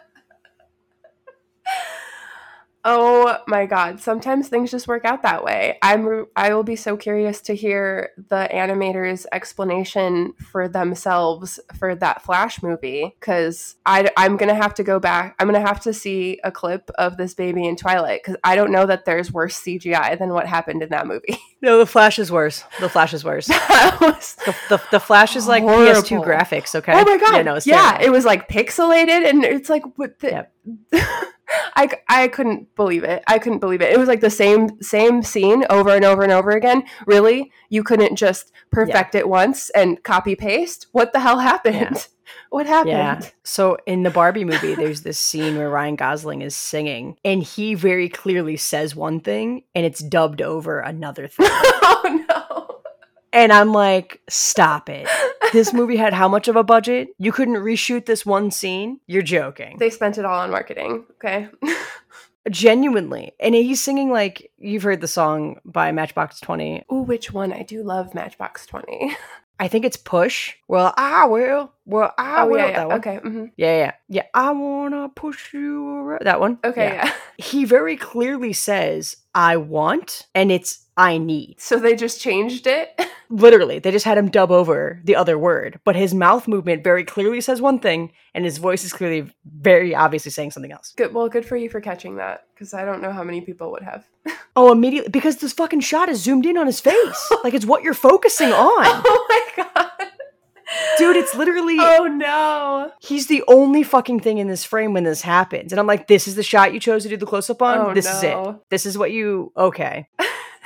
Oh 2.89 3.37
my 3.49 3.67
god, 3.67 3.99
sometimes 3.99 4.49
things 4.49 4.71
just 4.71 4.87
work 4.87 5.05
out 5.05 5.23
that 5.23 5.43
way. 5.43 5.77
I'm 5.83 6.27
I 6.37 6.55
will 6.55 6.63
be 6.63 6.77
so 6.77 6.97
curious 6.97 7.41
to 7.43 7.55
hear 7.57 8.11
the 8.29 8.49
animators 8.55 9.27
explanation 9.33 10.35
for 10.35 10.69
themselves 10.69 11.59
for 11.81 11.97
that 11.97 12.23
Flash 12.23 12.63
movie 12.63 13.17
cuz 13.19 13.75
I 13.85 14.09
I'm 14.17 14.37
going 14.37 14.51
to 14.51 14.55
have 14.55 14.73
to 14.75 14.85
go 14.85 15.01
back. 15.01 15.35
I'm 15.41 15.49
going 15.49 15.61
to 15.61 15.67
have 15.67 15.81
to 15.81 15.93
see 15.93 16.39
a 16.45 16.53
clip 16.53 16.89
of 16.97 17.17
this 17.17 17.35
baby 17.35 17.67
in 17.67 17.75
Twilight 17.75 18.23
cuz 18.23 18.37
I 18.45 18.55
don't 18.55 18.71
know 18.71 18.87
that 18.87 19.05
there's 19.05 19.33
worse 19.33 19.61
CGI 19.61 20.17
than 20.17 20.33
what 20.33 20.47
happened 20.47 20.81
in 20.81 20.91
that 20.91 21.09
movie. 21.09 21.39
No, 21.63 21.79
the 21.79 21.87
Flash 21.87 22.19
is 22.19 22.31
worse. 22.31 22.63
The 22.81 22.89
Flash 22.89 23.15
is 23.15 23.25
worse. 23.25 23.47
the, 23.49 24.55
the, 24.69 24.81
the, 24.91 25.01
Flash 25.01 25.35
is 25.35 25.49
like 25.49 25.63
horrible. 25.63 26.03
PS2 26.03 26.23
graphics, 26.23 26.75
okay? 26.75 26.93
Oh 26.93 27.03
my 27.03 27.17
god. 27.17 27.35
Yeah, 27.35 27.43
no, 27.43 27.59
yeah 27.65 27.99
it 28.01 28.11
was 28.11 28.27
like 28.27 28.47
pixelated 28.47 29.29
and 29.29 29.43
it's 29.43 29.71
like 29.71 29.83
what 29.97 30.21
the 30.21 30.29
yep. 30.29 30.53
I, 31.49 31.91
I 32.09 32.29
couldn't 32.29 32.75
believe 32.75 33.05
it. 33.05 33.23
I 33.27 33.39
couldn't 33.39 33.61
believe 33.61 33.81
it. 33.81 33.93
It 33.93 33.99
was 33.99 34.09
like 34.09 34.21
the 34.21 34.31
same 34.31 34.81
same 34.83 35.23
scene 35.23 35.65
over 35.71 35.91
and 35.91 36.05
over 36.05 36.23
and 36.23 36.33
over 36.33 36.51
again. 36.51 36.85
Really? 37.07 37.53
You 37.69 37.83
couldn't 37.83 38.17
just 38.17 38.53
perfect 38.71 39.15
yeah. 39.15 39.21
it 39.21 39.29
once 39.29 39.71
and 39.71 40.03
copy 40.03 40.35
paste? 40.35 40.87
What 40.93 41.13
the 41.13 41.21
hell 41.21 41.39
happened? 41.39 41.75
Yeah. 41.75 42.01
What 42.51 42.67
happened? 42.67 42.93
Yeah. 42.93 43.21
So 43.45 43.77
in 43.87 44.03
the 44.03 44.11
Barbie 44.11 44.45
movie, 44.45 44.75
there's 44.75 45.03
this 45.03 45.19
scene 45.19 45.57
where 45.57 45.71
Ryan 45.71 45.95
Gosling 45.95 46.43
is 46.43 46.57
singing, 46.57 47.17
and 47.25 47.43
he 47.43 47.75
very 47.75 48.09
clearly 48.09 48.57
says 48.57 48.97
one 48.97 49.21
thing, 49.21 49.63
and 49.75 49.87
it's 49.87 50.01
dubbed 50.01 50.43
over 50.43 50.81
another 50.81 51.29
thing. 51.29 51.47
oh 51.51 52.25
no! 52.29 52.81
And 53.33 53.53
I'm 53.53 53.73
like, 53.73 54.23
stop 54.29 54.89
it 54.89 55.09
this 55.53 55.73
movie 55.73 55.97
had 55.97 56.13
how 56.13 56.29
much 56.29 56.49
of 56.49 56.57
a 56.57 56.65
budget? 56.65 57.09
You 57.19 57.33
couldn't 57.33 57.57
reshoot 57.57 58.07
this 58.07 58.27
one 58.27 58.51
scene? 58.51 59.01
You're 59.07 59.23
joking. 59.23 59.79
They 59.79 59.91
spent 59.91 60.19
it 60.19 60.25
all 60.25 60.41
on 60.41 60.51
marketing. 60.51 61.05
Okay. 61.17 61.49
Genuinely. 62.51 63.33
And 63.41 63.55
he's 63.55 63.83
singing 63.83 64.11
like 64.11 64.53
you've 64.59 64.85
heard 64.85 65.01
the 65.01 65.09
song 65.09 65.61
by 65.65 65.91
Matchbox 65.93 66.41
20. 66.41 66.85
Oh, 66.89 67.03
which 67.03 67.33
one? 67.33 67.53
I 67.53 67.63
do 67.63 67.83
love 67.83 68.15
Matchbox 68.15 68.67
20. 68.67 69.17
I 69.59 69.69
think 69.69 69.87
it's 69.87 69.97
Push. 69.97 70.55
Well, 70.69 70.93
I 70.99 71.25
will. 71.25 71.73
Well, 71.87 72.13
I 72.19 72.43
oh, 72.43 72.49
will. 72.49 72.59
Yeah, 72.59 72.87
yeah. 72.89 72.95
Okay. 72.97 73.21
Mm-hmm. 73.25 73.45
Yeah, 73.57 73.79
yeah. 73.79 73.93
Yeah. 74.09 74.23
I 74.35 74.51
want 74.53 74.93
to 74.93 75.09
push 75.09 75.55
you 75.55 75.89
around. 75.89 76.25
That 76.25 76.41
one. 76.41 76.59
Okay, 76.63 76.89
yeah. 76.89 77.07
yeah. 77.07 77.13
He 77.39 77.65
very 77.65 77.97
clearly 77.97 78.53
says, 78.53 79.17
I 79.35 79.57
want, 79.57 80.27
and 80.35 80.51
it's 80.51 80.87
I 80.97 81.19
need. 81.19 81.57
So 81.61 81.79
they 81.79 81.95
just 81.95 82.21
changed 82.21 82.67
it? 82.67 82.99
Literally, 83.29 83.79
they 83.79 83.91
just 83.91 84.05
had 84.05 84.19
him 84.19 84.31
dub 84.31 84.51
over 84.51 85.01
the 85.05 85.17
other 85.17 85.39
word, 85.39 85.81
but 85.85 85.97
his 85.97 86.15
mouth 86.15 86.47
movement 86.47 86.85
very 86.85 87.05
clearly 87.05 87.41
says 87.41 87.61
one 87.61 87.79
thing, 87.79 88.13
and 88.35 88.45
his 88.45 88.59
voice 88.59 88.85
is 88.85 88.93
clearly 88.93 89.33
very 89.45 89.95
obviously 89.95 90.31
saying 90.31 90.53
something 90.53 90.73
else. 90.73 90.93
Good. 90.97 91.13
Well, 91.13 91.29
good 91.29 91.45
for 91.45 91.57
you 91.57 91.69
for 91.69 91.81
catching 91.81 92.17
that, 92.17 92.45
because 92.55 92.73
I 92.73 92.85
don't 92.85 93.03
know 93.03 93.13
how 93.13 93.25
many 93.25 93.41
people 93.41 93.71
would 93.73 93.83
have. 93.83 94.07
oh, 94.57 94.71
immediately 94.73 95.11
because 95.11 95.37
this 95.37 95.53
fucking 95.53 95.81
shot 95.81 96.09
is 96.09 96.23
zoomed 96.23 96.47
in 96.47 96.57
on 96.57 96.67
his 96.67 96.81
face, 96.81 97.33
like 97.45 97.55
it's 97.55 97.67
what 97.67 97.83
you're 97.83 97.95
focusing 97.95 98.53
on. 98.53 99.03
Oh 99.09 99.27
my 99.29 99.65
god. 99.65 99.91
Dude, 100.99 101.17
it's 101.17 101.35
literally 101.35 101.77
Oh 101.79 102.07
no. 102.07 102.93
He's 103.01 103.29
the 103.29 103.43
only 103.49 103.83
fucking 103.83 104.21
thing 104.21 104.39
in 104.39 104.49
this 104.49 104.65
frame 104.65 104.93
when 104.95 105.05
this 105.05 105.23
happens. 105.23 105.73
And 105.73 105.79
I'm 105.79 105.87
like, 105.87 106.07
this 106.09 106.27
is 106.27 106.35
the 106.35 106.43
shot 106.43 106.75
you 106.75 106.81
chose 106.81 107.05
to 107.05 107.09
do 107.09 107.17
the 107.17 107.27
close 107.27 107.49
up 107.51 107.63
on? 107.63 107.79
Oh, 107.79 107.95
this 107.95 108.07
is 108.07 108.23
it. 108.23 108.37
This 108.69 108.85
is 108.87 108.99
what 108.99 109.13
you 109.13 109.53
okay. 109.57 110.09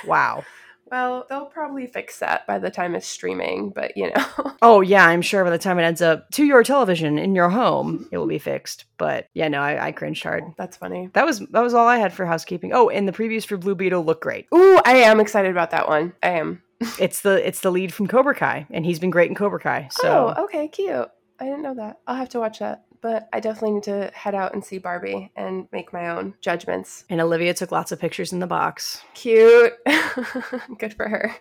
Wow. 0.07 0.45
Well, 0.91 1.27
they'll 1.29 1.47
probably 1.47 1.87
fix 1.87 2.19
that 2.19 2.47
by 2.47 2.59
the 2.59 2.71
time 2.71 2.95
it's 2.95 3.07
streaming, 3.07 3.71
but 3.71 3.97
you 3.97 4.11
know. 4.11 4.25
Oh 4.63 4.83
yeah, 4.83 5.07
I'm 5.07 5.23
sure 5.23 5.43
by 5.43 5.51
the 5.51 5.57
time 5.59 5.79
it 5.79 5.85
ends 5.85 6.03
up 6.03 6.29
to 6.33 6.45
your 6.45 6.63
television 6.63 7.19
in 7.19 7.35
your 7.35 7.49
home, 7.49 8.07
it 8.13 8.19
will 8.19 8.27
be 8.27 8.39
fixed. 8.39 8.85
But 8.99 9.29
yeah, 9.33 9.49
no, 9.49 9.61
I, 9.63 9.87
I 9.87 9.93
cringed 9.93 10.23
hard. 10.23 10.45
That's 10.59 10.77
funny. 10.77 11.09
That 11.15 11.25
was 11.25 11.39
that 11.39 11.63
was 11.63 11.73
all 11.73 11.87
I 11.89 11.97
had 11.97 12.13
for 12.13 12.27
housekeeping. 12.27 12.73
Oh, 12.75 12.91
and 12.91 13.09
the 13.09 13.13
previews 13.13 13.47
for 13.47 13.57
Blue 13.57 13.75
Beetle 13.75 14.05
look 14.05 14.21
great. 14.21 14.47
Ooh, 14.55 14.79
I 14.85 14.97
am 14.97 15.19
excited 15.19 15.51
about 15.51 15.71
that 15.71 15.89
one. 15.89 16.13
I 16.23 16.31
am. 16.31 16.63
It's 16.99 17.21
the 17.23 17.47
it's 17.47 17.61
the 17.61 17.71
lead 17.71 17.93
from 17.93 18.07
Cobra 18.07 18.35
Kai, 18.35 18.67
and 18.71 18.85
he's 18.85 18.99
been 18.99 19.11
great 19.11 19.29
in 19.31 19.35
Cobra 19.35 19.61
Kai. 19.61 19.89
So 19.93 20.35
Oh, 20.37 20.45
okay, 20.45 20.69
cute. 20.69 21.09
I 21.39 21.45
didn't 21.45 21.63
know 21.63 21.75
that. 21.75 22.01
I'll 22.07 22.17
have 22.17 22.29
to 22.31 22.41
watch 22.41 22.59
that. 22.59 22.85
But 23.03 23.29
I 23.33 23.41
definitely 23.41 23.73
need 23.73 23.83
to 23.85 24.11
head 24.15 24.35
out 24.35 24.53
and 24.53 24.63
see 24.63 24.77
Barbie 24.77 25.33
and 25.35 25.67
make 25.73 25.91
my 25.93 26.11
own 26.11 26.35
judgments. 26.43 27.05
and 27.09 27.19
Olivia 27.21 27.55
took 27.55 27.73
lots 27.73 27.93
of 27.93 27.99
pictures 27.99 28.33
in 28.33 28.41
the 28.41 28.47
box. 28.47 29.01
Cute. 29.15 29.73
Good 30.79 30.95
for 30.95 31.09
her. 31.09 31.35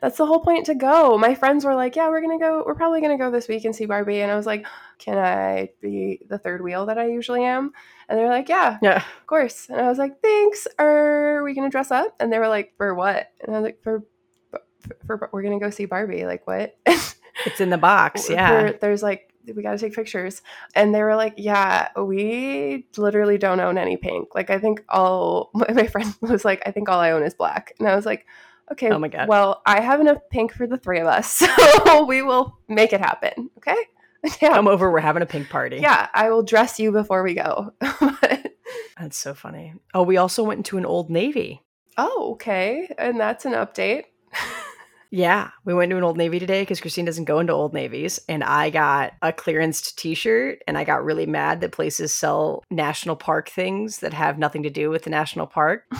That's 0.00 0.18
the 0.18 0.26
whole 0.26 0.40
point 0.40 0.66
to 0.66 0.74
go. 0.74 1.16
My 1.16 1.34
friends 1.34 1.64
were 1.64 1.74
like, 1.74 1.96
Yeah, 1.96 2.08
we're 2.08 2.20
gonna 2.20 2.38
go 2.38 2.62
we're 2.66 2.74
probably 2.74 3.00
gonna 3.00 3.16
go 3.18 3.30
this 3.30 3.48
week 3.48 3.64
and 3.64 3.74
see 3.74 3.86
Barbie. 3.86 4.20
And 4.20 4.30
I 4.30 4.36
was 4.36 4.46
like, 4.46 4.66
Can 4.98 5.16
I 5.18 5.70
be 5.80 6.20
the 6.28 6.38
third 6.38 6.60
wheel 6.62 6.86
that 6.86 6.98
I 6.98 7.06
usually 7.08 7.44
am? 7.44 7.72
And 8.08 8.18
they're 8.18 8.28
like, 8.28 8.48
Yeah, 8.48 8.78
Yeah. 8.82 8.98
of 8.98 9.26
course. 9.26 9.68
And 9.70 9.80
I 9.80 9.88
was 9.88 9.98
like, 9.98 10.20
Thanks. 10.20 10.66
Are 10.78 11.42
we 11.44 11.54
gonna 11.54 11.70
dress 11.70 11.90
up? 11.90 12.14
And 12.20 12.30
they 12.32 12.38
were 12.38 12.48
like, 12.48 12.74
For 12.76 12.94
what? 12.94 13.30
And 13.40 13.54
I 13.56 13.58
was 13.60 13.64
like, 13.64 13.82
For 13.82 14.02
for, 15.06 15.18
for 15.18 15.30
we're 15.32 15.42
gonna 15.42 15.58
go 15.60 15.70
see 15.70 15.86
Barbie. 15.86 16.26
Like 16.26 16.46
what? 16.46 16.76
It's 17.44 17.60
in 17.60 17.68
the 17.68 17.76
box. 17.78 18.30
Yeah. 18.30 18.50
There- 18.62 18.72
there's 18.80 19.02
like 19.02 19.30
we 19.54 19.62
got 19.62 19.72
to 19.72 19.78
take 19.78 19.94
pictures. 19.94 20.42
And 20.74 20.94
they 20.94 21.02
were 21.02 21.16
like 21.16 21.34
yeah 21.36 21.88
we 21.96 22.86
literally 22.96 23.38
don't 23.38 23.60
own 23.60 23.78
any 23.78 23.96
pink. 23.96 24.34
Like 24.34 24.50
i 24.50 24.58
think 24.58 24.82
all 24.88 25.50
my 25.54 25.86
friend 25.86 26.14
was 26.20 26.44
like 26.44 26.62
i 26.66 26.70
think 26.70 26.88
all 26.88 27.00
i 27.00 27.10
own 27.12 27.22
is 27.22 27.34
black. 27.34 27.72
And 27.78 27.88
i 27.88 27.94
was 27.94 28.06
like 28.06 28.26
okay 28.72 28.90
Oh 28.90 28.98
my 28.98 29.08
God. 29.08 29.28
well 29.28 29.62
i 29.66 29.80
have 29.80 30.00
enough 30.00 30.18
pink 30.30 30.52
for 30.52 30.66
the 30.66 30.76
three 30.76 30.98
of 31.00 31.06
us 31.06 31.30
so 31.84 32.04
we 32.04 32.22
will 32.22 32.58
make 32.68 32.92
it 32.92 33.00
happen. 33.00 33.50
Okay? 33.58 33.76
Yeah. 34.42 34.54
Come 34.54 34.66
over, 34.66 34.90
we're 34.90 34.98
having 34.98 35.22
a 35.22 35.26
pink 35.26 35.48
party. 35.48 35.76
yeah 35.76 36.08
i 36.12 36.30
will 36.30 36.42
dress 36.42 36.80
you 36.80 36.90
before 36.90 37.22
we 37.22 37.34
go. 37.34 37.72
That's 38.98 39.16
so 39.16 39.34
funny. 39.34 39.74
Oh, 39.94 40.02
we 40.02 40.16
also 40.16 40.42
went 40.42 40.58
into 40.58 40.78
an 40.78 40.86
old 40.86 41.10
navy. 41.10 41.62
oh 41.96 42.32
okay. 42.32 42.92
And 42.98 43.20
that's 43.20 43.44
an 43.44 43.52
update 43.52 44.04
Yeah, 45.10 45.50
we 45.64 45.74
went 45.74 45.90
to 45.90 45.96
an 45.96 46.04
Old 46.04 46.16
Navy 46.16 46.38
today 46.38 46.62
because 46.62 46.80
Kristine 46.80 47.06
doesn't 47.06 47.24
go 47.24 47.38
into 47.38 47.52
Old 47.52 47.72
Navies, 47.72 48.20
and 48.28 48.42
I 48.42 48.70
got 48.70 49.12
a 49.22 49.32
clearanced 49.32 49.94
T-shirt, 49.96 50.62
and 50.66 50.76
I 50.76 50.84
got 50.84 51.04
really 51.04 51.26
mad 51.26 51.60
that 51.60 51.72
places 51.72 52.12
sell 52.12 52.64
national 52.70 53.16
park 53.16 53.48
things 53.48 53.98
that 53.98 54.12
have 54.12 54.38
nothing 54.38 54.62
to 54.64 54.70
do 54.70 54.90
with 54.90 55.04
the 55.04 55.10
national 55.10 55.46
park. 55.46 55.84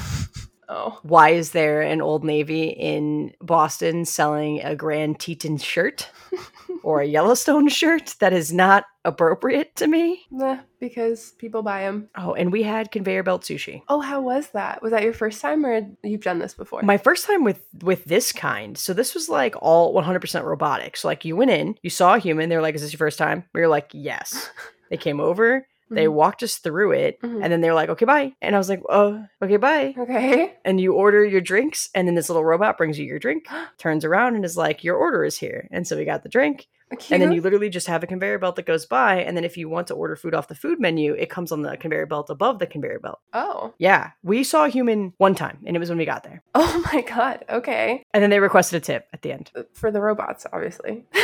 oh 0.69 0.99
Why 1.03 1.31
is 1.31 1.51
there 1.53 1.83
an 1.83 2.01
Old 2.01 2.25
Navy 2.25 2.65
in 2.69 3.33
Boston 3.41 4.05
selling 4.05 4.61
a 4.63 4.75
Grand 4.77 5.19
Teton 5.21 5.59
shirt 5.59 6.11
or 6.83 7.01
a 7.01 7.07
Yellowstone 7.07 7.69
shirt 7.69 8.15
that 8.21 8.33
is 8.33 8.53
not 8.53 8.85
appropriate 9.05 9.75
to 9.77 9.87
me? 9.87 10.27
Meh, 10.31 10.59
because 10.81 11.33
people 11.39 11.63
buy 11.63 11.83
them 11.83 12.09
Oh, 12.17 12.35
and 12.35 12.51
we 12.53 12.63
had 12.63 12.91
conveyor 12.91 13.23
belt 13.23 13.43
sushi. 13.43 13.83
oh 13.89 14.01
how 14.01 14.21
was 14.21 14.49
that 14.51 14.83
was 14.83 14.93
that 14.93 15.03
your 15.03 15.13
first 15.13 15.41
time 15.41 15.65
or 15.65 15.83
you've 16.03 16.23
done 16.23 16.39
this 16.39 16.55
before 16.55 16.83
My 16.83 16.99
first 16.99 17.27
time 17.27 17.45
with 17.45 17.61
with 17.83 18.05
this 18.05 18.33
kind. 18.33 18.77
So 18.77 18.93
this 18.93 19.15
was 19.15 19.29
like 19.29 19.55
all 19.61 19.95
100% 19.95 20.45
robotic. 20.45 20.97
So 20.97 21.09
like 21.09 21.25
you 21.25 21.37
went 21.37 21.51
in, 21.51 21.77
you 21.83 21.91
saw 21.91 22.15
a 22.15 22.19
human, 22.19 22.49
they 22.49 22.57
were 22.57 22.63
like, 22.63 22.75
"Is 22.75 22.83
this 22.83 22.93
your 22.93 22.99
first 22.99 23.19
time?" 23.19 23.45
We 23.55 23.61
were 23.61 23.69
like, 23.69 23.91
"Yes." 23.93 24.51
They 24.89 24.97
came 24.97 25.19
over, 25.19 25.67
they 25.91 26.07
Mhm. 26.07 26.13
walked 26.13 26.43
us 26.43 26.57
through 26.59 26.93
it, 26.93 27.21
Mhm. 27.23 27.41
and 27.43 27.53
then 27.53 27.61
they 27.61 27.69
were 27.69 27.75
like, 27.75 27.89
"Okay, 27.91 28.05
bye." 28.05 28.33
And 28.43 28.55
I 28.55 28.59
was 28.59 28.69
like, 28.69 28.83
"Oh, 28.89 29.25
okay, 29.43 29.57
bye." 29.57 29.95
okay 29.99 30.55
And 30.65 30.81
you 30.81 30.95
order 30.95 31.25
your 31.25 31.41
drinks, 31.41 31.89
and 31.95 32.07
then 32.09 32.15
this 32.15 32.29
little 32.29 32.45
robot 32.45 32.77
brings 32.77 32.99
you 32.99 33.05
your 33.07 33.19
drink, 33.19 33.47
turns 33.79 34.05
around 34.05 34.35
and 34.37 34.45
is 34.45 34.57
like, 34.57 34.83
"Your 34.85 34.97
order 34.97 35.25
is 35.25 35.39
here." 35.39 35.69
And 35.71 35.87
so 35.87 35.97
we 35.97 36.05
got 36.05 36.23
the 36.23 36.29
drink, 36.29 36.67
Cute. 36.99 37.11
and 37.13 37.23
then 37.23 37.33
you 37.33 37.41
literally 37.41 37.69
just 37.69 37.87
have 37.87 38.03
a 38.03 38.07
conveyor 38.07 38.39
belt 38.39 38.57
that 38.57 38.67
goes 38.67 38.85
by, 38.87 39.17
and 39.23 39.37
then 39.37 39.45
if 39.45 39.57
you 39.57 39.69
want 39.69 39.87
to 39.89 39.95
order 39.95 40.17
food 40.17 40.35
off 40.35 40.49
the 40.49 40.55
food 40.55 40.81
menu, 40.81 41.15
it 41.15 41.31
comes 41.31 41.53
on 41.53 41.63
the 41.63 41.77
conveyor 41.77 42.07
belt 42.07 42.31
above 42.31 42.59
the 42.59 42.67
conveyor 42.67 42.99
belt. 43.01 43.21
oh 43.33 43.75
Yeah, 43.79 44.11
we 44.23 44.43
saw 44.45 44.65
a 44.65 44.69
human 44.69 45.13
one 45.19 45.35
time, 45.35 45.59
and 45.67 45.77
it 45.77 45.79
was 45.81 45.89
when 45.89 45.99
we 45.99 46.05
got 46.05 46.23
there. 46.25 46.43
Oh 46.55 46.83
my 46.93 47.01
god. 47.03 47.45
Okay. 47.49 48.03
And 48.13 48.23
then 48.23 48.31
they 48.31 48.39
requested 48.41 48.77
a 48.77 48.85
tip 48.85 49.07
at 49.13 49.23
the 49.23 49.33
end. 49.33 49.51
For 49.73 49.91
the 49.91 50.01
robots, 50.01 50.47
obviously. 50.53 51.05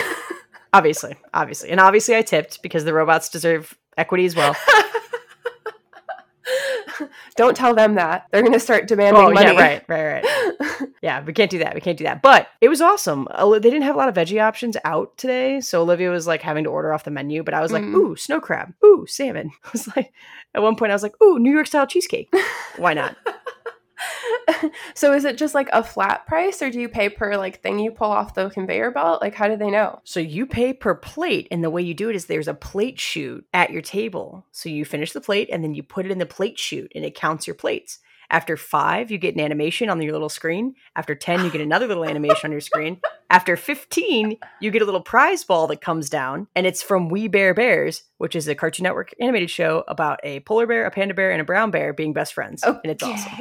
Obviously, 0.74 1.16
obviously. 1.34 1.68
And 1.68 1.78
obviously 1.80 2.16
I 2.16 2.22
tipped 2.22 2.62
because 2.62 2.84
the 2.86 2.94
robots 2.94 3.28
deserve 3.28 3.76
equity 3.96 4.24
as 4.24 4.34
well. 4.36 4.56
Don't 7.36 7.56
tell 7.56 7.74
them 7.74 7.94
that. 7.94 8.26
They're 8.30 8.42
going 8.42 8.52
to 8.52 8.60
start 8.60 8.86
demanding 8.86 9.22
oh, 9.22 9.32
money. 9.32 9.54
yeah, 9.54 9.60
right, 9.60 9.84
right, 9.88 10.22
right. 10.24 10.88
Yeah, 11.02 11.24
we 11.24 11.32
can't 11.32 11.50
do 11.50 11.58
that. 11.58 11.74
We 11.74 11.80
can't 11.80 11.98
do 11.98 12.04
that. 12.04 12.22
But 12.22 12.48
it 12.60 12.68
was 12.68 12.80
awesome. 12.80 13.26
They 13.36 13.58
didn't 13.58 13.82
have 13.82 13.96
a 13.96 13.98
lot 13.98 14.08
of 14.08 14.14
veggie 14.14 14.40
options 14.40 14.76
out 14.84 15.16
today, 15.16 15.60
so 15.60 15.82
Olivia 15.82 16.10
was 16.10 16.26
like 16.28 16.42
having 16.42 16.62
to 16.64 16.70
order 16.70 16.92
off 16.92 17.02
the 17.04 17.10
menu. 17.10 17.42
But 17.42 17.54
I 17.54 17.60
was 17.60 17.72
like, 17.72 17.82
Mm. 17.82 17.94
"Ooh, 17.94 18.14
snow 18.14 18.40
crab! 18.40 18.72
Ooh, 18.84 19.04
salmon!" 19.08 19.50
I 19.64 19.68
was 19.72 19.88
like, 19.96 20.12
at 20.54 20.62
one 20.62 20.76
point, 20.76 20.92
I 20.92 20.94
was 20.94 21.02
like, 21.02 21.20
"Ooh, 21.20 21.40
New 21.40 21.50
York 21.50 21.66
style 21.66 21.86
cheesecake." 21.88 22.32
Why 22.76 22.94
not? 22.94 23.16
so 24.94 25.12
is 25.12 25.24
it 25.24 25.36
just 25.36 25.54
like 25.54 25.68
a 25.72 25.82
flat 25.82 26.26
price 26.26 26.62
or 26.62 26.70
do 26.70 26.80
you 26.80 26.88
pay 26.88 27.08
per 27.08 27.36
like 27.36 27.62
thing 27.62 27.78
you 27.78 27.90
pull 27.90 28.10
off 28.10 28.34
the 28.34 28.50
conveyor 28.50 28.90
belt? 28.90 29.22
Like 29.22 29.34
how 29.34 29.48
do 29.48 29.56
they 29.56 29.70
know? 29.70 30.00
So 30.04 30.20
you 30.20 30.46
pay 30.46 30.72
per 30.72 30.94
plate, 30.94 31.48
and 31.50 31.62
the 31.62 31.70
way 31.70 31.82
you 31.82 31.94
do 31.94 32.10
it 32.10 32.16
is 32.16 32.26
there's 32.26 32.48
a 32.48 32.54
plate 32.54 32.98
chute 32.98 33.46
at 33.52 33.70
your 33.70 33.82
table. 33.82 34.46
So 34.52 34.68
you 34.68 34.84
finish 34.84 35.12
the 35.12 35.20
plate, 35.20 35.48
and 35.52 35.62
then 35.62 35.74
you 35.74 35.82
put 35.82 36.06
it 36.06 36.12
in 36.12 36.18
the 36.18 36.26
plate 36.26 36.58
chute, 36.58 36.92
and 36.94 37.04
it 37.04 37.14
counts 37.14 37.46
your 37.46 37.54
plates. 37.54 37.98
After 38.32 38.56
five, 38.56 39.10
you 39.10 39.18
get 39.18 39.34
an 39.34 39.40
animation 39.42 39.90
on 39.90 40.00
your 40.00 40.12
little 40.12 40.30
screen. 40.30 40.74
After 40.96 41.14
10, 41.14 41.44
you 41.44 41.50
get 41.50 41.60
another 41.60 41.86
little 41.86 42.06
animation 42.06 42.48
on 42.48 42.52
your 42.52 42.62
screen. 42.62 42.98
After 43.28 43.58
15, 43.58 44.38
you 44.60 44.70
get 44.70 44.80
a 44.80 44.86
little 44.86 45.02
prize 45.02 45.44
ball 45.44 45.66
that 45.66 45.82
comes 45.82 46.08
down, 46.08 46.46
and 46.56 46.66
it's 46.66 46.82
from 46.82 47.10
We 47.10 47.28
Bare 47.28 47.52
Bears, 47.52 48.04
which 48.16 48.34
is 48.34 48.48
a 48.48 48.54
Cartoon 48.54 48.84
Network 48.84 49.12
animated 49.20 49.50
show 49.50 49.84
about 49.86 50.18
a 50.22 50.40
polar 50.40 50.66
bear, 50.66 50.86
a 50.86 50.90
panda 50.90 51.12
bear, 51.12 51.30
and 51.30 51.42
a 51.42 51.44
brown 51.44 51.70
bear 51.70 51.92
being 51.92 52.14
best 52.14 52.32
friends. 52.32 52.62
And 52.82 52.90
it's 52.90 53.02
awesome. 53.02 53.32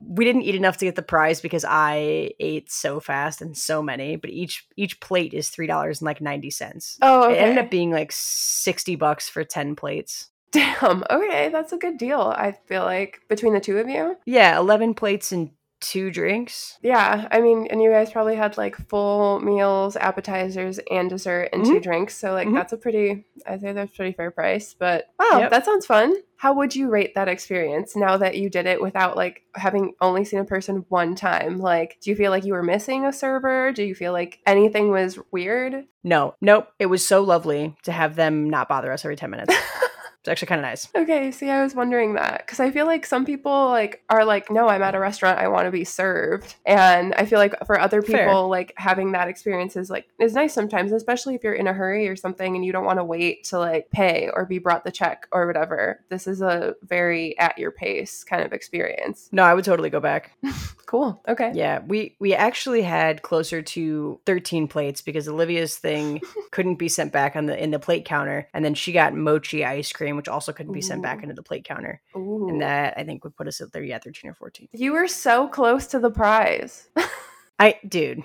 We 0.00 0.24
didn't 0.24 0.42
eat 0.42 0.54
enough 0.54 0.76
to 0.78 0.84
get 0.84 0.94
the 0.94 1.02
prize 1.02 1.40
because 1.40 1.64
I 1.64 2.30
ate 2.40 2.70
so 2.70 3.00
fast 3.00 3.40
and 3.40 3.56
so 3.56 3.82
many, 3.82 4.16
but 4.16 4.30
each 4.30 4.66
each 4.76 5.00
plate 5.00 5.34
is 5.34 5.48
three 5.48 5.66
dollars 5.66 6.00
and 6.00 6.06
like 6.06 6.20
ninety 6.20 6.50
cents. 6.50 6.98
Oh, 7.02 7.24
okay. 7.24 7.34
It 7.34 7.42
ended 7.42 7.64
up 7.64 7.70
being 7.70 7.90
like 7.90 8.12
sixty 8.12 8.96
bucks 8.96 9.28
for 9.28 9.44
ten 9.44 9.76
plates. 9.76 10.30
Damn. 10.52 11.04
Okay, 11.10 11.48
that's 11.50 11.72
a 11.72 11.78
good 11.78 11.98
deal. 11.98 12.20
I 12.20 12.52
feel 12.66 12.84
like 12.84 13.20
between 13.28 13.52
the 13.52 13.60
two 13.60 13.78
of 13.78 13.88
you. 13.88 14.16
Yeah, 14.24 14.58
eleven 14.58 14.94
plates 14.94 15.32
and 15.32 15.50
two 15.90 16.10
drinks. 16.10 16.78
Yeah, 16.82 17.28
I 17.30 17.40
mean, 17.40 17.66
and 17.70 17.82
you 17.82 17.90
guys 17.90 18.10
probably 18.10 18.36
had 18.36 18.56
like 18.56 18.76
full 18.88 19.40
meals, 19.40 19.96
appetizers, 19.96 20.78
and 20.90 21.08
dessert 21.10 21.50
and 21.52 21.64
two 21.64 21.80
drinks. 21.80 22.16
So 22.16 22.32
like 22.32 22.48
Mhm. 22.48 22.54
that's 22.54 22.72
a 22.72 22.76
pretty, 22.76 23.24
I 23.46 23.56
think 23.58 23.74
that's 23.76 23.94
pretty 23.96 24.12
fair 24.12 24.30
price. 24.30 24.74
But 24.78 25.06
wow, 25.18 25.38
Yep. 25.40 25.50
that 25.50 25.64
sounds 25.64 25.86
fun. 25.86 26.14
How 26.38 26.52
would 26.52 26.76
you 26.76 26.90
rate 26.90 27.14
that 27.14 27.28
experience 27.28 27.96
now 27.96 28.16
that 28.18 28.36
you 28.36 28.50
did 28.50 28.66
it 28.66 28.80
without 28.82 29.16
like 29.16 29.42
having 29.54 29.94
only 30.02 30.24
seen 30.24 30.38
a 30.40 30.44
person 30.44 30.84
one 30.90 31.14
time? 31.14 31.58
Like, 31.58 31.96
do 32.02 32.10
you 32.10 32.16
feel 32.16 32.30
like 32.30 32.44
you 32.44 32.52
were 32.52 32.62
missing 32.62 33.06
a 33.06 33.12
server? 33.12 33.72
Do 33.72 33.82
you 33.82 33.94
feel 33.94 34.12
like 34.12 34.40
anything 34.46 34.90
was 34.90 35.18
weird? 35.32 35.86
No, 36.04 36.34
nope. 36.42 36.68
It 36.78 36.86
was 36.86 37.06
so 37.06 37.22
lovely 37.22 37.74
to 37.84 37.92
have 37.92 38.16
them 38.16 38.50
not 38.50 38.68
bother 38.68 38.92
us 38.92 39.04
every 39.04 39.16
ten 39.16 39.30
minutes. 39.30 39.54
It's 40.26 40.32
actually 40.32 40.48
kind 40.48 40.58
of 40.58 40.64
nice. 40.64 40.88
Okay, 40.96 41.30
see, 41.30 41.50
I 41.50 41.62
was 41.62 41.76
wondering 41.76 42.14
that 42.14 42.38
because 42.44 42.58
I 42.58 42.72
feel 42.72 42.84
like 42.84 43.06
some 43.06 43.24
people 43.24 43.68
like 43.68 44.02
are 44.10 44.24
like, 44.24 44.50
no, 44.50 44.66
I'm 44.66 44.82
at 44.82 44.96
a 44.96 44.98
restaurant, 44.98 45.38
I 45.38 45.46
want 45.46 45.66
to 45.66 45.70
be 45.70 45.84
served, 45.84 46.56
and 46.66 47.14
I 47.14 47.26
feel 47.26 47.38
like 47.38 47.54
for 47.64 47.78
other 47.78 48.02
people, 48.02 48.16
Fair. 48.16 48.40
like 48.40 48.72
having 48.76 49.12
that 49.12 49.28
experience 49.28 49.76
is 49.76 49.88
like 49.88 50.08
is 50.18 50.34
nice 50.34 50.52
sometimes, 50.52 50.90
especially 50.90 51.36
if 51.36 51.44
you're 51.44 51.52
in 51.52 51.68
a 51.68 51.72
hurry 51.72 52.08
or 52.08 52.16
something 52.16 52.56
and 52.56 52.64
you 52.64 52.72
don't 52.72 52.84
want 52.84 52.98
to 52.98 53.04
wait 53.04 53.44
to 53.44 53.58
like 53.60 53.88
pay 53.90 54.28
or 54.34 54.44
be 54.46 54.58
brought 54.58 54.82
the 54.82 54.90
check 54.90 55.28
or 55.30 55.46
whatever. 55.46 56.00
This 56.08 56.26
is 56.26 56.42
a 56.42 56.74
very 56.82 57.38
at 57.38 57.56
your 57.56 57.70
pace 57.70 58.24
kind 58.24 58.42
of 58.42 58.52
experience. 58.52 59.28
No, 59.30 59.44
I 59.44 59.54
would 59.54 59.64
totally 59.64 59.90
go 59.90 60.00
back. 60.00 60.32
Cool. 60.86 61.20
Okay. 61.26 61.50
Yeah, 61.52 61.80
we 61.84 62.14
we 62.20 62.32
actually 62.32 62.82
had 62.82 63.22
closer 63.22 63.60
to 63.60 64.20
13 64.24 64.68
plates 64.68 65.02
because 65.02 65.26
Olivia's 65.26 65.76
thing 65.76 66.22
couldn't 66.52 66.76
be 66.76 66.88
sent 66.88 67.12
back 67.12 67.34
on 67.34 67.46
the 67.46 67.60
in 67.60 67.72
the 67.72 67.80
plate 67.80 68.04
counter, 68.04 68.48
and 68.54 68.64
then 68.64 68.74
she 68.74 68.92
got 68.92 69.12
mochi 69.12 69.64
ice 69.64 69.92
cream, 69.92 70.16
which 70.16 70.28
also 70.28 70.52
couldn't 70.52 70.72
be 70.72 70.80
sent 70.80 71.02
back 71.02 71.24
into 71.24 71.34
the 71.34 71.42
plate 71.42 71.64
counter, 71.64 72.00
Ooh. 72.16 72.48
and 72.48 72.60
that 72.60 72.94
I 72.96 73.02
think 73.02 73.24
would 73.24 73.36
put 73.36 73.48
us 73.48 73.60
at 73.60 73.72
there. 73.72 73.82
Yeah, 73.82 73.98
13 73.98 74.30
or 74.30 74.34
14. 74.34 74.68
You 74.72 74.92
were 74.92 75.08
so 75.08 75.48
close 75.48 75.88
to 75.88 75.98
the 75.98 76.10
prize. 76.10 76.88
I, 77.58 77.80
dude, 77.88 78.22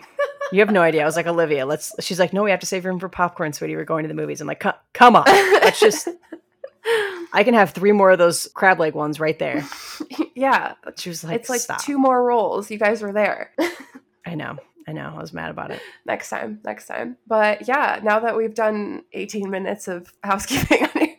you 0.52 0.60
have 0.60 0.72
no 0.72 0.82
idea. 0.82 1.02
I 1.02 1.06
was 1.06 1.16
like 1.16 1.26
Olivia, 1.26 1.66
let's. 1.66 1.94
She's 2.00 2.20
like, 2.20 2.32
no, 2.32 2.44
we 2.44 2.52
have 2.52 2.60
to 2.60 2.68
save 2.68 2.86
room 2.86 3.00
for 3.00 3.10
popcorn, 3.10 3.54
sweetie. 3.54 3.76
We're 3.76 3.86
going 3.86 4.04
to 4.04 4.08
the 4.08 4.14
movies. 4.14 4.40
I'm 4.40 4.48
like, 4.48 4.64
come 4.94 5.16
on, 5.16 5.26
let's 5.26 5.80
just. 5.80 6.08
I 7.34 7.44
can 7.44 7.54
have 7.54 7.72
three 7.72 7.92
more 7.92 8.12
of 8.12 8.18
those 8.18 8.48
crab 8.54 8.80
leg 8.80 8.94
ones 8.94 9.20
right 9.20 9.38
there. 9.38 9.66
yeah. 10.36 10.74
She 10.98 11.10
was 11.10 11.24
like, 11.24 11.42
it's 11.42 11.50
like 11.50 11.62
stop. 11.62 11.82
two 11.84 11.98
more 11.98 12.24
rolls. 12.24 12.72
You 12.72 12.78
guys 12.78 13.02
were 13.02 13.14
there. 13.14 13.52
I 14.26 14.36
know, 14.36 14.58
I 14.88 14.92
know. 14.94 15.14
I 15.16 15.20
was 15.20 15.34
mad 15.34 15.52
about 15.52 15.72
it. 15.72 15.82
next 16.06 16.30
time, 16.30 16.60
next 16.64 16.88
time. 16.88 17.18
But 17.28 17.68
yeah, 17.68 18.00
now 18.04 18.20
that 18.20 18.36
we've 18.36 18.54
done 18.54 19.04
18 19.14 19.50
minutes 19.50 19.88
of 19.88 20.14
housekeeping 20.24 20.84
on 20.84 20.90
here. 21.00 21.18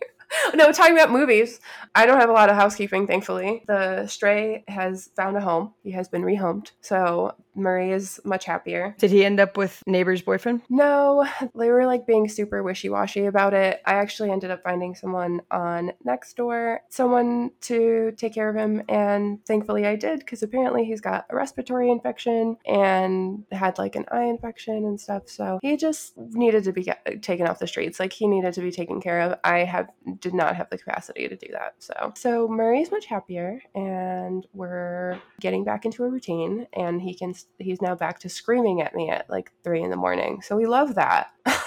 No, 0.55 0.73
talking 0.73 0.95
about 0.95 1.11
movies. 1.11 1.61
I 1.95 2.07
don't 2.07 2.19
have 2.19 2.31
a 2.31 2.33
lot 2.33 2.49
of 2.49 2.57
housekeeping, 2.57 3.07
thankfully. 3.07 3.65
The 3.67 4.07
stray 4.07 4.65
has 4.69 5.11
found 5.15 5.37
a 5.37 5.41
home. 5.41 5.75
He 5.83 5.91
has 5.93 6.09
been 6.09 6.23
rehomed. 6.23 6.71
So 6.81 7.35
Murray 7.55 7.93
is 7.93 8.21
much 8.25 8.45
happier. 8.45 8.95
Did 8.99 9.11
he 9.11 9.25
end 9.25 9.41
up 9.41 9.57
with 9.57 9.83
neighbor's 9.87 10.23
boyfriend? 10.23 10.63
No, 10.69 11.27
they 11.55 11.71
were 11.71 11.87
like 11.87 12.07
being 12.07 12.29
super 12.29 12.63
wishy 12.63 12.89
washy 12.89 13.27
about 13.27 13.55
it. 13.55 13.81
I 13.87 13.95
actually 13.95 14.31
ended 14.31 14.51
up 14.51 14.63
finding 14.63 14.95
someone 14.95 15.43
on 15.51 15.93
Nextdoor, 16.07 16.79
someone 16.89 17.51
to 17.63 18.13
take 18.17 18.35
care 18.35 18.49
of 18.49 18.57
him, 18.57 18.83
and 18.89 19.45
thankfully 19.45 19.87
I 19.87 19.97
did 19.97 20.21
because 20.21 20.43
apparently 20.43 20.85
he's 20.85 21.01
got 21.01 21.27
a 21.31 21.37
respiratory 21.37 21.91
infection 21.91 22.57
and 22.67 23.45
had 23.53 23.79
like 23.79 23.97
an 23.97 24.07
eye 24.11 24.25
infection 24.25 24.77
and 24.85 25.01
stuff. 25.01 25.29
So 25.29 25.59
he 25.63 25.77
just 25.77 26.17
needed 26.17 26.65
to 26.65 26.73
be 26.73 26.83
get- 26.85 27.23
taken 27.23 27.47
off 27.47 27.59
the 27.59 27.67
streets. 27.67 28.01
Like 28.01 28.13
he 28.13 28.27
needed 28.27 28.55
to 28.55 28.61
be 28.61 28.71
taken 28.71 29.01
care 29.01 29.21
of. 29.21 29.39
I 29.45 29.59
have 29.59 29.91
did 30.21 30.35
not 30.35 30.57
have 30.57 30.71
the 30.71 30.79
capacity 30.79 31.29
to 31.29 31.37
do 31.37 31.49
that. 31.53 31.75
So 31.79 32.13
so 32.17 32.49
Murray's 32.49 32.91
much 32.91 33.07
happier, 33.07 33.63
and 33.75 34.47
we're 34.55 35.21
getting 35.41 35.65
back 35.65 35.85
into 35.85 36.05
a 36.05 36.09
routine, 36.09 36.67
and 36.73 37.01
he 37.03 37.15
can 37.15 37.35
he's 37.59 37.83
now 37.83 37.95
back 37.95 38.19
to 38.21 38.29
screaming 38.29 38.81
at 38.83 38.95
me 38.95 39.11
at 39.11 39.29
like 39.31 39.53
three 39.65 39.83
in 39.83 39.91
the 39.91 39.97
morning. 39.97 40.43
So 40.43 40.57
we 40.57 40.67
love 40.67 40.95
that. 40.97 41.31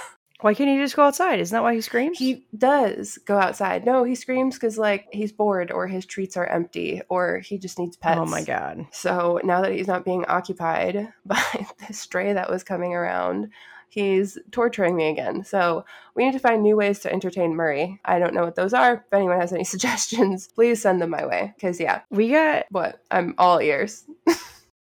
Why 0.42 0.54
can't 0.54 0.70
he 0.70 0.78
just 0.78 0.96
go 0.96 1.04
outside? 1.04 1.40
Isn't 1.40 1.56
that 1.56 1.64
why 1.64 1.74
he 1.74 1.82
screams? 1.82 2.20
He 2.20 2.46
does 2.56 3.18
go 3.26 3.38
outside. 3.40 3.86
No, 3.86 4.04
he 4.04 4.16
screams 4.16 4.56
because 4.56 4.78
like 4.78 5.08
he's 5.12 5.32
bored 5.32 5.72
or 5.72 5.88
his 5.88 6.06
treats 6.06 6.36
are 6.36 6.46
empty 6.46 7.02
or 7.10 7.40
he 7.40 7.58
just 7.58 7.80
needs 7.80 7.96
pets. 7.96 8.20
oh 8.20 8.26
my 8.26 8.44
god. 8.44 8.86
So 8.92 9.40
now 9.44 9.62
that 9.62 9.72
he's 9.72 9.88
not 9.88 10.04
being 10.06 10.26
occupied 10.26 11.08
by 11.26 11.66
the 11.88 11.94
stray 11.94 12.34
that 12.34 12.50
was 12.50 12.64
coming 12.64 12.94
around, 12.94 13.50
he's 13.88 14.38
torturing 14.52 14.96
me 14.98 15.08
again. 15.10 15.44
So 15.46 15.86
we 16.16 16.26
need 16.26 16.34
to 16.34 16.40
find 16.40 16.62
new 16.62 16.76
ways 16.76 17.00
to 17.00 17.12
entertain 17.12 17.56
Murray. 17.56 18.00
I 18.04 18.20
don't 18.20 18.34
know 18.34 18.44
what 18.44 18.56
those 18.56 18.74
are. 18.74 18.96
If 18.96 19.14
anyone 19.14 19.40
has 19.40 19.54
any 19.54 19.64
suggestions, 19.74 20.48
please 20.50 20.82
send 20.82 21.02
them 21.02 21.12
my 21.12 21.26
way. 21.26 21.54
Because 21.56 21.80
yeah, 21.80 22.02
We 22.12 22.30
got 22.32 22.66
what 22.70 23.00
I'm 23.10 23.36
all 23.38 23.60
ears. 23.62 24.04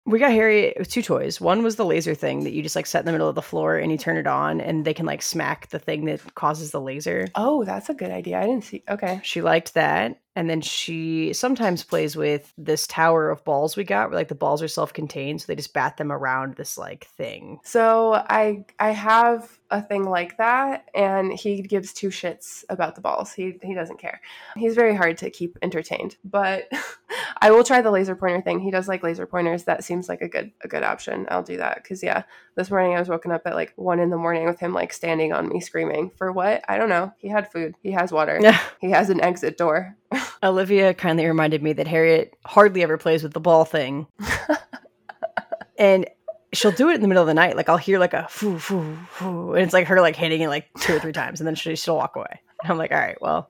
We 0.10 0.18
got 0.18 0.32
Harry 0.32 0.74
with 0.78 0.90
two 0.90 1.04
toys. 1.04 1.40
One 1.40 1.62
was 1.62 1.76
the 1.76 1.86
laser 1.86 2.16
thing 2.16 2.44
that 2.44 2.52
you 2.52 2.64
just 2.64 2.76
like 2.76 2.88
set 2.88 3.00
in 3.00 3.06
the 3.06 3.12
middle 3.12 3.30
of 3.30 3.36
the 3.36 3.42
floor 3.42 3.78
and 3.78 3.92
you 3.92 3.98
turn 3.98 4.18
it 4.18 4.26
on 4.26 4.60
and 4.60 4.84
they 4.84 4.94
can 4.94 5.06
like 5.06 5.22
smack 5.22 5.70
the 5.70 5.78
thing 5.78 6.06
that 6.06 6.34
causes 6.34 6.72
the 6.72 6.82
laser. 6.82 7.28
Oh, 7.36 7.64
that's 7.64 7.90
a 7.90 7.94
good 7.94 8.10
idea. 8.10 8.40
I 8.40 8.48
didn't 8.48 8.64
see. 8.64 8.84
Okay. 8.90 9.22
She 9.24 9.42
liked 9.42 9.76
that. 9.76 10.20
And 10.36 10.50
then 10.50 10.62
she 10.62 11.34
sometimes 11.34 11.84
plays 11.84 12.16
with 12.16 12.54
this 12.58 12.88
tower 12.88 13.30
of 13.30 13.44
balls 13.44 13.76
we 13.76 13.84
got 13.84 14.10
where 14.10 14.18
like 14.18 14.28
the 14.28 14.36
balls 14.36 14.62
are 14.62 14.68
self-contained, 14.68 15.42
so 15.42 15.46
they 15.48 15.56
just 15.56 15.74
bat 15.74 15.98
them 15.98 16.12
around 16.12 16.56
this 16.56 16.78
like 16.78 17.08
thing. 17.18 17.60
So 17.64 18.14
I 18.14 18.66
I 18.80 18.92
have 18.92 19.60
a 19.72 19.82
thing 19.82 20.10
like 20.10 20.38
that, 20.38 20.86
and 20.94 21.34
he 21.34 21.62
gives 21.62 21.94
two 21.94 22.10
shits 22.10 22.64
about 22.70 22.96
the 22.96 23.02
balls. 23.02 23.34
He 23.34 23.58
he 23.64 23.74
doesn't 23.74 24.00
care. 24.00 24.22
He's 24.56 24.76
very 24.76 24.96
hard 24.96 25.18
to 25.20 25.30
keep 25.30 25.58
entertained, 25.62 26.18
but 26.24 26.72
I 27.42 27.52
will 27.52 27.64
try 27.64 27.82
the 27.82 27.92
laser 27.92 28.16
pointer 28.16 28.42
thing. 28.42 28.60
He 28.60 28.72
does 28.72 28.88
like 28.88 29.04
laser 29.04 29.26
pointers. 29.26 29.64
That 29.64 29.84
seems 29.84 30.08
like 30.08 30.22
a 30.22 30.30
good 30.30 30.52
a 30.62 30.68
good 30.68 30.84
option. 30.84 31.26
I'll 31.30 31.44
do 31.44 31.58
that 31.58 31.84
because 31.84 32.04
yeah, 32.04 32.24
this 32.56 32.70
morning 32.70 32.96
I 32.96 33.00
was 33.00 33.10
woken 33.10 33.32
up 33.32 33.42
at 33.46 33.56
like 33.56 33.74
one 33.76 34.00
in 34.00 34.10
the 34.10 34.18
morning 34.18 34.46
with 34.46 34.60
him 34.60 34.74
like 34.74 34.94
standing 34.94 35.34
on 35.34 35.50
me 35.50 35.60
screaming 35.60 36.12
for 36.18 36.32
what 36.32 36.64
I 36.70 36.78
don't 36.78 36.90
know. 36.90 37.14
He 37.18 37.28
had 37.30 37.52
food. 37.52 37.76
He 37.82 37.92
has 37.92 38.12
water. 38.12 38.40
He 38.80 38.92
has 38.92 39.10
an 39.10 39.20
exit 39.22 39.58
door. 39.58 39.98
Olivia 40.44 40.94
kindly 40.94 41.26
reminded 41.26 41.62
me 41.62 41.74
that 41.74 41.88
Harriet 41.88 42.36
hardly 42.46 42.84
ever 42.84 42.98
plays 42.98 43.24
with 43.24 43.34
the 43.34 43.40
ball 43.40 43.66
thing. 43.66 44.08
and 45.78 46.08
she'll 46.54 46.72
do 46.72 46.90
it 46.90 46.96
in 46.96 47.02
the 47.02 47.08
middle 47.08 47.24
of 47.24 47.28
the 47.28 47.34
night. 47.34 47.56
Like 47.56 47.70
I'll 47.70 47.78
hear 47.78 48.00
like 48.00 48.14
a 48.14 48.28
foo 48.30 48.60
foo 48.60 48.98
foo, 49.12 49.54
and 49.54 49.64
it's 49.64 49.74
like 49.74 49.88
her 49.88 50.02
like 50.02 50.16
hitting 50.16 50.42
it 50.42 50.48
like 50.48 50.68
two 50.80 50.96
or 50.96 51.00
three 51.00 51.14
times, 51.14 51.40
and 51.40 51.48
then 51.48 51.56
she, 51.56 51.76
she'll 51.76 51.98
walk 51.98 52.16
away. 52.16 52.42
And 52.64 52.72
I'm 52.72 52.78
like, 52.78 52.92
all 52.92 52.98
right, 52.98 53.22
well, 53.22 53.50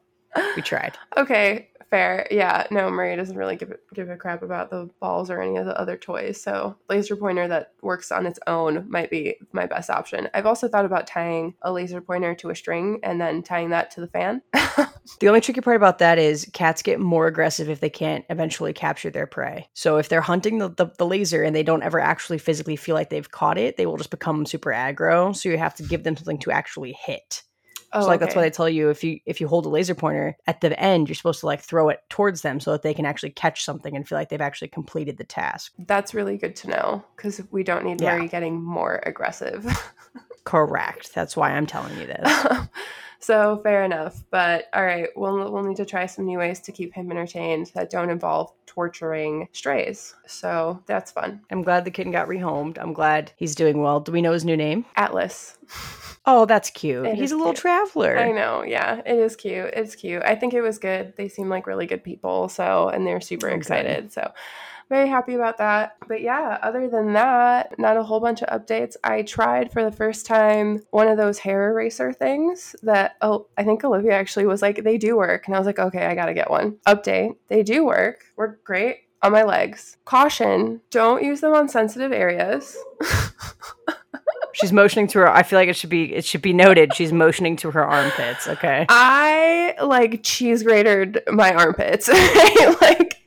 we 0.55 0.61
tried. 0.61 0.97
Okay, 1.17 1.69
fair. 1.89 2.27
Yeah, 2.31 2.67
no, 2.71 2.89
Maria 2.89 3.15
doesn't 3.15 3.37
really 3.37 3.55
give 3.55 3.71
a, 3.71 3.77
give 3.93 4.09
a 4.09 4.17
crap 4.17 4.43
about 4.43 4.69
the 4.69 4.89
balls 4.99 5.29
or 5.29 5.41
any 5.41 5.57
of 5.57 5.65
the 5.65 5.79
other 5.79 5.97
toys. 5.97 6.41
So 6.41 6.75
laser 6.89 7.15
pointer 7.15 7.47
that 7.47 7.73
works 7.81 8.11
on 8.11 8.25
its 8.25 8.39
own 8.47 8.85
might 8.89 9.09
be 9.09 9.35
my 9.51 9.65
best 9.65 9.89
option. 9.89 10.29
I've 10.33 10.45
also 10.45 10.67
thought 10.67 10.85
about 10.85 11.07
tying 11.07 11.55
a 11.61 11.71
laser 11.71 12.01
pointer 12.01 12.35
to 12.35 12.49
a 12.49 12.55
string 12.55 12.99
and 13.03 13.19
then 13.19 13.43
tying 13.43 13.69
that 13.69 13.91
to 13.91 14.01
the 14.01 14.07
fan. 14.07 14.41
The 15.19 15.27
only 15.27 15.41
tricky 15.41 15.61
part 15.61 15.75
about 15.75 15.97
that 15.99 16.19
is 16.19 16.47
cats 16.53 16.81
get 16.81 16.99
more 16.99 17.27
aggressive 17.27 17.69
if 17.69 17.79
they 17.79 17.89
can't 17.89 18.25
eventually 18.29 18.73
capture 18.73 19.09
their 19.09 19.25
prey. 19.25 19.67
So 19.73 19.97
if 19.97 20.07
they're 20.07 20.21
hunting 20.21 20.59
the, 20.59 20.69
the, 20.69 20.87
the 20.97 21.05
laser 21.05 21.43
and 21.43 21.55
they 21.55 21.63
don't 21.63 21.83
ever 21.83 21.99
actually 21.99 22.37
physically 22.37 22.75
feel 22.75 22.95
like 22.95 23.09
they've 23.09 23.29
caught 23.29 23.57
it, 23.57 23.75
they 23.75 23.85
will 23.85 23.97
just 23.97 24.11
become 24.11 24.45
super 24.45 24.71
aggro. 24.71 25.35
So 25.35 25.49
you 25.49 25.57
have 25.57 25.75
to 25.75 25.83
give 25.83 26.03
them 26.03 26.15
something 26.15 26.39
to 26.39 26.51
actually 26.51 26.93
hit. 26.93 27.43
Oh, 27.93 28.01
so 28.01 28.07
like 28.07 28.19
that's 28.19 28.35
why 28.35 28.41
okay. 28.41 28.49
they 28.49 28.53
tell 28.53 28.69
you 28.69 28.89
if 28.89 29.03
you 29.03 29.19
if 29.25 29.41
you 29.41 29.47
hold 29.47 29.65
a 29.65 29.69
laser 29.69 29.95
pointer 29.95 30.37
at 30.47 30.61
the 30.61 30.79
end, 30.79 31.07
you're 31.07 31.15
supposed 31.15 31.39
to 31.41 31.45
like 31.45 31.61
throw 31.61 31.89
it 31.89 32.01
towards 32.09 32.41
them 32.41 32.59
so 32.59 32.71
that 32.71 32.81
they 32.81 32.93
can 32.93 33.05
actually 33.05 33.31
catch 33.31 33.63
something 33.63 33.95
and 33.95 34.07
feel 34.07 34.17
like 34.17 34.29
they've 34.29 34.41
actually 34.41 34.67
completed 34.67 35.17
the 35.17 35.23
task. 35.23 35.73
That's 35.79 36.13
really 36.13 36.37
good 36.37 36.55
to 36.57 36.69
know 36.69 37.05
because 37.15 37.41
we 37.51 37.63
don't 37.63 37.85
need 37.85 38.01
Yeah. 38.01 38.15
Murray 38.17 38.27
getting 38.27 38.61
more 38.61 39.01
aggressive. 39.05 39.65
Correct. 40.43 41.13
That's 41.13 41.35
why 41.35 41.51
I'm 41.51 41.65
telling 41.65 41.97
you 41.99 42.07
this. 42.07 42.67
so 43.19 43.59
fair 43.63 43.83
enough. 43.83 44.23
But 44.31 44.65
all 44.73 44.83
right, 44.83 45.09
we'll 45.15 45.51
we'll 45.51 45.63
need 45.63 45.77
to 45.77 45.85
try 45.85 46.05
some 46.05 46.25
new 46.25 46.37
ways 46.39 46.59
to 46.61 46.71
keep 46.71 46.93
him 46.93 47.11
entertained 47.11 47.71
that 47.75 47.89
don't 47.89 48.09
involve 48.09 48.51
torturing 48.65 49.47
strays. 49.51 50.15
So 50.27 50.81
that's 50.85 51.11
fun. 51.11 51.41
I'm 51.51 51.61
glad 51.63 51.85
the 51.85 51.91
kitten 51.91 52.11
got 52.11 52.27
rehomed. 52.27 52.77
I'm 52.79 52.93
glad 52.93 53.31
he's 53.35 53.55
doing 53.55 53.81
well. 53.81 53.99
Do 53.99 54.11
we 54.11 54.21
know 54.21 54.31
his 54.33 54.45
new 54.45 54.57
name? 54.57 54.85
Atlas. 54.95 55.57
Oh, 56.25 56.45
that's 56.45 56.69
cute. 56.69 57.05
It 57.07 57.15
he's 57.15 57.31
a 57.31 57.37
little 57.37 57.53
cute. 57.53 57.61
traveler. 57.61 58.17
I 58.19 58.31
know, 58.31 58.61
yeah, 58.63 59.01
it 59.05 59.17
is 59.17 59.35
cute. 59.35 59.71
It's 59.73 59.95
cute. 59.95 60.21
I 60.23 60.35
think 60.35 60.53
it 60.53 60.61
was 60.61 60.77
good. 60.77 61.13
They 61.17 61.27
seem 61.27 61.49
like 61.49 61.65
really 61.65 61.87
good 61.87 62.03
people, 62.03 62.49
so 62.49 62.89
and 62.89 63.07
they're 63.07 63.21
super 63.21 63.47
Oh, 63.47 63.51
good. 63.51 63.57
excited. 63.57 64.13
So 64.13 64.29
very 64.89 65.07
happy 65.07 65.35
about 65.35 65.57
that. 65.59 65.95
But 66.07 66.21
yeah, 66.21 66.57
other 66.61 66.89
than 66.89 67.13
that, 67.13 67.77
not 67.77 67.97
a 67.97 68.03
whole 68.03 68.19
bunch 68.19 68.41
of 68.41 68.49
updates. 68.49 68.95
I 69.03 69.21
tried 69.21 69.71
for 69.71 69.83
the 69.83 69.91
first 69.91 70.25
time 70.25 70.81
one 70.89 71.07
of 71.07 71.17
those 71.17 71.39
hair 71.39 71.69
eraser 71.69 72.11
things 72.11 72.75
that 72.81 73.15
oh, 73.21 73.47
I 73.57 73.63
think 73.63 73.83
Olivia 73.83 74.13
actually 74.13 74.47
was 74.47 74.61
like, 74.61 74.83
they 74.83 74.97
do 74.97 75.15
work, 75.15 75.45
and 75.45 75.55
I 75.55 75.59
was 75.59 75.67
like, 75.67 75.79
okay, 75.79 76.05
I 76.05 76.15
gotta 76.15 76.33
get 76.33 76.49
one. 76.49 76.77
Update: 76.87 77.35
they 77.47 77.63
do 77.63 77.85
work. 77.85 78.25
Work 78.35 78.63
great 78.63 79.01
on 79.21 79.31
my 79.31 79.43
legs. 79.43 79.97
Caution: 80.05 80.81
don't 80.89 81.23
use 81.23 81.41
them 81.41 81.53
on 81.53 81.69
sensitive 81.69 82.11
areas. 82.11 82.75
She's 84.53 84.73
motioning 84.73 85.07
to 85.09 85.19
her. 85.19 85.29
I 85.29 85.43
feel 85.43 85.59
like 85.59 85.69
it 85.69 85.75
should 85.75 85.89
be 85.89 86.13
it 86.13 86.25
should 86.25 86.41
be 86.41 86.53
noted. 86.53 86.95
She's 86.95 87.13
motioning 87.13 87.55
to 87.57 87.71
her 87.71 87.85
armpits. 87.85 88.47
Okay. 88.47 88.85
I 88.89 89.75
like 89.81 90.21
cheese 90.23 90.63
grated 90.63 91.21
my 91.31 91.53
armpits. 91.53 92.09
right? 92.09 92.75
like 92.81 93.18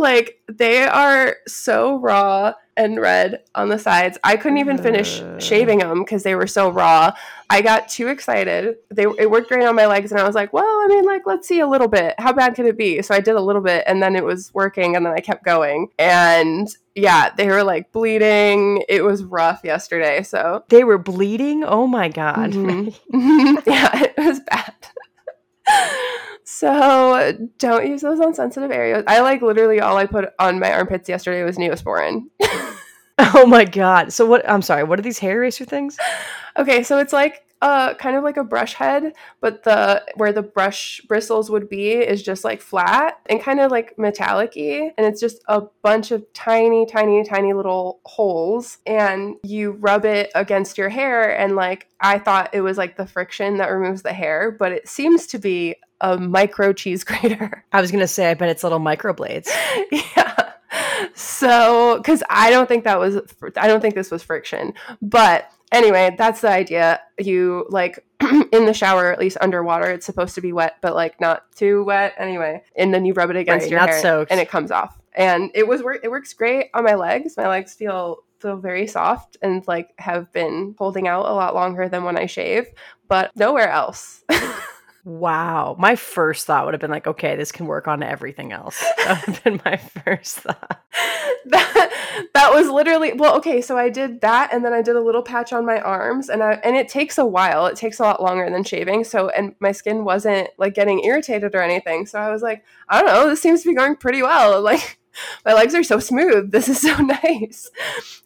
like 0.00 0.40
they 0.48 0.84
are 0.84 1.36
so 1.46 1.98
raw 1.98 2.52
and 2.76 3.00
red 3.00 3.42
on 3.54 3.68
the 3.70 3.78
sides. 3.78 4.18
I 4.22 4.36
couldn't 4.36 4.58
even 4.58 4.76
finish 4.76 5.22
shaving 5.38 5.78
them 5.78 6.04
because 6.04 6.22
they 6.24 6.34
were 6.34 6.46
so 6.46 6.68
raw. 6.70 7.12
I 7.48 7.62
got 7.62 7.88
too 7.88 8.08
excited. 8.08 8.76
They 8.90 9.04
it 9.18 9.30
worked 9.30 9.48
great 9.48 9.64
on 9.64 9.74
my 9.74 9.86
legs, 9.86 10.12
and 10.12 10.20
I 10.20 10.26
was 10.26 10.34
like, 10.34 10.52
"Well, 10.52 10.64
I 10.64 10.86
mean, 10.88 11.04
like, 11.06 11.22
let's 11.26 11.48
see 11.48 11.60
a 11.60 11.66
little 11.66 11.88
bit. 11.88 12.14
How 12.18 12.32
bad 12.32 12.54
could 12.54 12.66
it 12.66 12.76
be?" 12.76 13.00
So 13.02 13.14
I 13.14 13.20
did 13.20 13.34
a 13.36 13.40
little 13.40 13.62
bit, 13.62 13.84
and 13.86 14.02
then 14.02 14.14
it 14.14 14.24
was 14.24 14.52
working, 14.52 14.94
and 14.94 15.06
then 15.06 15.12
I 15.14 15.20
kept 15.20 15.44
going. 15.44 15.88
And 15.98 16.68
yeah, 16.94 17.30
they 17.36 17.48
were 17.48 17.62
like 17.64 17.92
bleeding. 17.92 18.82
It 18.88 19.02
was 19.02 19.24
rough 19.24 19.60
yesterday. 19.64 20.22
So 20.22 20.64
They 20.68 20.84
were 20.84 20.98
bleeding. 20.98 21.64
Oh 21.64 21.86
my 21.86 22.08
god. 22.08 22.52
Mhm. 22.52 22.94
yeah, 23.66 24.02
it 24.02 24.14
was 24.18 24.40
bad. 24.40 24.74
so 26.48 27.32
don't 27.58 27.88
use 27.88 28.02
those 28.02 28.20
on 28.20 28.32
sensitive 28.32 28.70
areas. 28.70 29.02
I 29.08 29.18
like 29.20 29.42
literally 29.42 29.80
all 29.80 29.96
I 29.96 30.06
put 30.06 30.32
on 30.38 30.60
my 30.60 30.72
armpits 30.72 31.08
yesterday 31.08 31.42
was 31.42 31.58
Neosporin. 31.58 32.26
oh 33.18 33.46
my 33.46 33.64
god. 33.64 34.12
So 34.12 34.26
what? 34.26 34.48
I'm 34.48 34.62
sorry. 34.62 34.84
What 34.84 35.00
are 35.00 35.02
these 35.02 35.18
hair 35.18 35.38
eraser 35.38 35.64
things? 35.64 35.98
okay, 36.56 36.84
so 36.84 36.98
it's 36.98 37.12
like 37.12 37.42
a 37.62 37.96
kind 37.98 38.16
of 38.16 38.22
like 38.22 38.36
a 38.36 38.44
brush 38.44 38.74
head, 38.74 39.14
but 39.40 39.64
the 39.64 40.04
where 40.14 40.32
the 40.32 40.42
brush 40.42 41.00
bristles 41.08 41.50
would 41.50 41.68
be 41.68 41.94
is 41.94 42.22
just 42.22 42.44
like 42.44 42.60
flat 42.60 43.18
and 43.26 43.42
kind 43.42 43.58
of 43.58 43.72
like 43.72 43.98
metallic-y. 43.98 44.92
And 44.96 45.04
it's 45.04 45.20
just 45.20 45.42
a 45.48 45.62
bunch 45.82 46.12
of 46.12 46.32
tiny, 46.32 46.86
tiny, 46.86 47.24
tiny 47.24 47.54
little 47.54 48.00
holes. 48.04 48.78
And 48.86 49.34
you 49.42 49.72
rub 49.72 50.04
it 50.04 50.30
against 50.36 50.78
your 50.78 50.90
hair. 50.90 51.36
And 51.36 51.56
like 51.56 51.88
I 52.00 52.20
thought 52.20 52.50
it 52.52 52.60
was 52.60 52.78
like 52.78 52.96
the 52.96 53.06
friction 53.06 53.56
that 53.56 53.66
removes 53.66 54.02
the 54.02 54.12
hair, 54.12 54.52
but 54.52 54.70
it 54.70 54.88
seems 54.88 55.26
to 55.28 55.38
be 55.40 55.74
a 56.00 56.18
micro 56.18 56.72
cheese 56.72 57.04
grater. 57.04 57.64
I 57.72 57.80
was 57.80 57.90
gonna 57.90 58.08
say, 58.08 58.30
I 58.30 58.34
bet 58.34 58.48
it's 58.48 58.62
little 58.62 58.80
microblades. 58.80 59.48
yeah. 59.92 60.52
So, 61.14 61.96
because 61.98 62.22
I 62.28 62.50
don't 62.50 62.68
think 62.68 62.84
that 62.84 62.98
was, 62.98 63.16
I 63.56 63.66
don't 63.66 63.80
think 63.80 63.94
this 63.94 64.10
was 64.10 64.22
friction, 64.22 64.74
but 65.00 65.50
anyway, 65.72 66.14
that's 66.18 66.40
the 66.40 66.50
idea. 66.50 67.00
You 67.18 67.66
like 67.70 68.04
in 68.52 68.66
the 68.66 68.74
shower, 68.74 69.12
at 69.12 69.18
least 69.18 69.36
underwater, 69.40 69.90
it's 69.90 70.06
supposed 70.06 70.34
to 70.34 70.40
be 70.40 70.52
wet, 70.52 70.76
but 70.80 70.94
like 70.94 71.20
not 71.20 71.50
too 71.54 71.84
wet. 71.84 72.14
Anyway, 72.18 72.62
and 72.76 72.92
then 72.92 73.04
you 73.04 73.12
rub 73.12 73.30
it 73.30 73.36
against 73.36 73.64
right, 73.64 73.70
your 73.70 73.80
hair, 73.80 74.00
soaked. 74.00 74.30
and 74.30 74.40
it 74.40 74.48
comes 74.48 74.70
off. 74.70 74.98
And 75.14 75.50
it 75.54 75.66
was 75.66 75.82
it 76.02 76.10
works 76.10 76.34
great 76.34 76.66
on 76.74 76.84
my 76.84 76.94
legs. 76.94 77.36
My 77.36 77.48
legs 77.48 77.74
feel 77.74 78.24
feel 78.40 78.56
very 78.56 78.86
soft 78.86 79.36
and 79.40 79.66
like 79.66 79.94
have 79.98 80.30
been 80.32 80.74
holding 80.78 81.08
out 81.08 81.26
a 81.26 81.32
lot 81.32 81.54
longer 81.54 81.88
than 81.88 82.04
when 82.04 82.16
I 82.16 82.26
shave, 82.26 82.66
but 83.08 83.30
nowhere 83.34 83.70
else. 83.70 84.24
Wow. 85.06 85.76
My 85.78 85.94
first 85.94 86.46
thought 86.46 86.64
would 86.64 86.74
have 86.74 86.80
been 86.80 86.90
like, 86.90 87.06
okay, 87.06 87.36
this 87.36 87.52
can 87.52 87.66
work 87.66 87.86
on 87.86 88.02
everything 88.02 88.50
else. 88.50 88.84
That 89.06 89.24
would 89.24 89.36
have 89.36 89.44
been 89.44 89.60
my 89.64 89.76
first 89.76 90.38
thought. 90.38 90.84
that 91.46 92.28
that 92.34 92.52
was 92.52 92.68
literally 92.68 93.12
well, 93.12 93.36
okay, 93.36 93.60
so 93.60 93.78
I 93.78 93.88
did 93.88 94.20
that 94.22 94.52
and 94.52 94.64
then 94.64 94.72
I 94.72 94.82
did 94.82 94.96
a 94.96 95.00
little 95.00 95.22
patch 95.22 95.52
on 95.52 95.64
my 95.64 95.80
arms 95.80 96.28
and 96.28 96.42
I 96.42 96.54
and 96.64 96.74
it 96.74 96.88
takes 96.88 97.18
a 97.18 97.24
while. 97.24 97.66
It 97.66 97.76
takes 97.76 98.00
a 98.00 98.02
lot 98.02 98.20
longer 98.20 98.50
than 98.50 98.64
shaving. 98.64 99.04
So 99.04 99.28
and 99.28 99.54
my 99.60 99.70
skin 99.70 100.02
wasn't 100.02 100.48
like 100.58 100.74
getting 100.74 101.04
irritated 101.04 101.54
or 101.54 101.62
anything. 101.62 102.06
So 102.06 102.18
I 102.18 102.32
was 102.32 102.42
like, 102.42 102.64
I 102.88 103.00
don't 103.00 103.06
know, 103.06 103.28
this 103.28 103.40
seems 103.40 103.62
to 103.62 103.68
be 103.68 103.76
going 103.76 103.94
pretty 103.94 104.22
well. 104.22 104.60
Like 104.66 104.98
my 105.44 105.54
legs 105.54 105.74
are 105.74 105.82
so 105.82 105.98
smooth. 105.98 106.50
This 106.50 106.68
is 106.68 106.80
so 106.80 106.96
nice. 107.02 107.70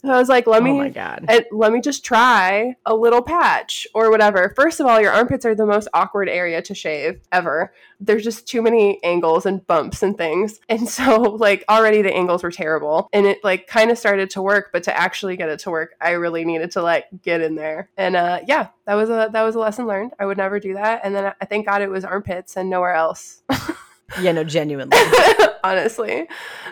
So 0.00 0.10
I 0.10 0.18
was 0.18 0.28
like, 0.28 0.46
let 0.46 0.62
oh 0.62 0.64
me, 0.64 0.92
oh 0.96 1.40
let 1.52 1.72
me 1.72 1.80
just 1.80 2.04
try 2.04 2.76
a 2.86 2.94
little 2.94 3.22
patch 3.22 3.86
or 3.94 4.10
whatever. 4.10 4.52
First 4.56 4.80
of 4.80 4.86
all, 4.86 5.00
your 5.00 5.12
armpits 5.12 5.44
are 5.44 5.54
the 5.54 5.66
most 5.66 5.88
awkward 5.92 6.28
area 6.28 6.62
to 6.62 6.74
shave 6.74 7.20
ever. 7.32 7.72
There's 8.00 8.24
just 8.24 8.48
too 8.48 8.62
many 8.62 9.02
angles 9.04 9.44
and 9.44 9.66
bumps 9.66 10.02
and 10.02 10.16
things. 10.16 10.60
And 10.70 10.88
so 10.88 11.20
like 11.20 11.64
already 11.68 12.00
the 12.00 12.14
angles 12.14 12.44
were 12.44 12.50
terrible 12.50 13.08
and 13.12 13.26
it 13.26 13.42
like 13.42 13.66
kind 13.66 13.90
of 13.90 13.98
started 13.98 14.30
to 14.30 14.42
work, 14.42 14.70
but 14.72 14.84
to 14.84 14.96
actually 14.96 15.36
get 15.36 15.48
it 15.48 15.58
to 15.60 15.70
work, 15.70 15.94
I 16.00 16.12
really 16.12 16.44
needed 16.44 16.70
to 16.72 16.82
like 16.82 17.06
get 17.22 17.40
in 17.40 17.56
there. 17.56 17.90
And 17.96 18.14
uh, 18.14 18.40
yeah, 18.46 18.68
that 18.86 18.94
was 18.94 19.10
a, 19.10 19.28
that 19.32 19.42
was 19.42 19.56
a 19.56 19.58
lesson 19.58 19.86
learned. 19.86 20.12
I 20.18 20.26
would 20.26 20.38
never 20.38 20.60
do 20.60 20.74
that. 20.74 21.00
And 21.02 21.14
then 21.14 21.32
I 21.40 21.44
thank 21.44 21.66
God 21.66 21.82
it 21.82 21.90
was 21.90 22.04
armpits 22.04 22.56
and 22.56 22.70
nowhere 22.70 22.94
else. 22.94 23.42
Yeah, 24.20 24.32
no, 24.32 24.44
genuinely. 24.44 24.96
Honestly. 25.64 26.26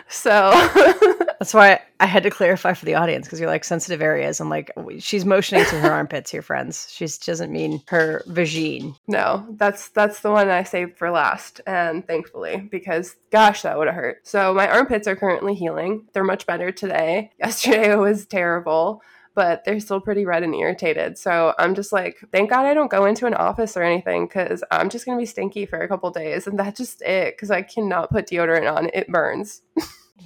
So 0.07 0.51
that's 1.39 1.53
why 1.53 1.81
I 1.99 2.05
had 2.05 2.23
to 2.23 2.29
clarify 2.29 2.73
for 2.73 2.85
the 2.85 2.95
audience 2.95 3.27
because 3.27 3.39
you're 3.39 3.49
like 3.49 3.63
sensitive 3.63 4.01
areas. 4.01 4.39
I'm 4.39 4.49
like, 4.49 4.71
she's 4.99 5.25
motioning 5.25 5.65
to 5.65 5.79
her 5.79 5.91
armpits 5.91 6.31
here, 6.31 6.41
friends. 6.41 6.91
She 6.91 7.05
doesn't 7.05 7.51
mean 7.51 7.81
her 7.87 8.23
vagine. 8.27 8.95
No, 9.07 9.45
that's 9.51 9.89
that's 9.89 10.21
the 10.21 10.31
one 10.31 10.49
I 10.49 10.63
saved 10.63 10.97
for 10.97 11.11
last, 11.11 11.61
and 11.67 12.05
thankfully, 12.05 12.67
because 12.71 13.15
gosh, 13.31 13.61
that 13.61 13.77
would 13.77 13.87
have 13.87 13.95
hurt. 13.95 14.27
So 14.27 14.53
my 14.53 14.67
armpits 14.67 15.07
are 15.07 15.15
currently 15.15 15.53
healing. 15.53 16.07
They're 16.13 16.23
much 16.23 16.45
better 16.45 16.71
today. 16.71 17.31
Yesterday 17.39 17.91
it 17.91 17.97
was 17.97 18.25
terrible 18.25 19.01
but 19.39 19.63
they're 19.63 19.79
still 19.79 20.01
pretty 20.01 20.25
red 20.25 20.43
and 20.43 20.53
irritated. 20.53 21.17
So 21.17 21.53
I'm 21.57 21.73
just 21.73 21.93
like, 21.93 22.17
thank 22.33 22.49
God 22.49 22.65
I 22.65 22.73
don't 22.73 22.91
go 22.91 23.05
into 23.05 23.25
an 23.25 23.33
office 23.33 23.77
or 23.77 23.83
anything 23.83 24.27
because 24.27 24.65
I'm 24.69 24.89
just 24.89 25.05
going 25.05 25.17
to 25.17 25.21
be 25.21 25.25
stinky 25.25 25.65
for 25.65 25.79
a 25.79 25.87
couple 25.87 26.11
days. 26.11 26.45
And 26.45 26.59
that's 26.59 26.77
just 26.77 27.01
it 27.03 27.37
because 27.37 27.49
I 27.49 27.61
cannot 27.61 28.09
put 28.09 28.27
deodorant 28.27 28.69
on. 28.69 28.89
It 28.93 29.07
burns. 29.07 29.61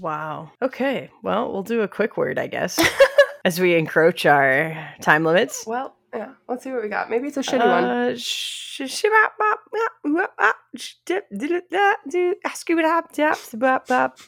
wow. 0.02 0.52
Okay. 0.63 1.12
Well, 1.21 1.54
we'll 1.54 1.62
do 1.62 1.82
a 1.82 1.88
quick 1.88 2.17
word, 2.17 2.39
I 2.39 2.47
guess, 2.47 2.80
as 3.45 3.60
we 3.60 3.76
encroach 3.76 4.26
our 4.26 4.76
time 4.99 5.23
limits. 5.23 5.63
Well, 5.67 5.95
yeah, 6.12 6.32
let's 6.47 6.63
see 6.63 6.71
what 6.71 6.82
we 6.82 6.89
got. 6.89 7.12
Maybe 7.12 7.28
it's 7.28 7.38
a 7.38 7.41
shitty 7.41 7.62
uh, 7.62 7.82
one. 7.82 7.84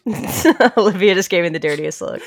Olivia 0.77 1.15
just 1.15 1.31
gave 1.31 1.41
me 1.41 1.49
the 1.49 1.57
dirtiest 1.57 2.01
look. 2.01 2.21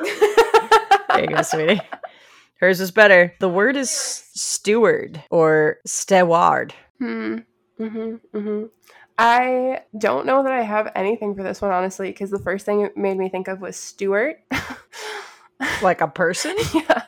there 1.08 1.20
you 1.20 1.26
go, 1.28 1.42
sweetie. 1.42 1.80
Hers 2.60 2.80
is 2.80 2.90
better. 2.90 3.34
The 3.40 3.48
word 3.48 3.76
is 3.76 3.90
steward 3.90 5.22
or 5.30 5.78
steward. 5.84 6.74
Hmm. 6.98 7.38
Mm-hmm, 7.78 8.36
mm-hmm. 8.36 8.64
I 9.18 9.82
don't 9.96 10.26
know 10.26 10.42
that 10.42 10.52
I 10.52 10.62
have 10.62 10.90
anything 10.94 11.34
for 11.34 11.42
this 11.42 11.60
one, 11.60 11.70
honestly, 11.70 12.08
because 12.08 12.30
the 12.30 12.38
first 12.38 12.66
thing 12.66 12.80
it 12.82 12.96
made 12.96 13.16
me 13.16 13.28
think 13.28 13.48
of 13.48 13.60
was 13.60 13.76
Stuart. 13.76 14.40
like 15.82 16.00
a 16.00 16.08
person? 16.08 16.56
yeah. 16.74 17.04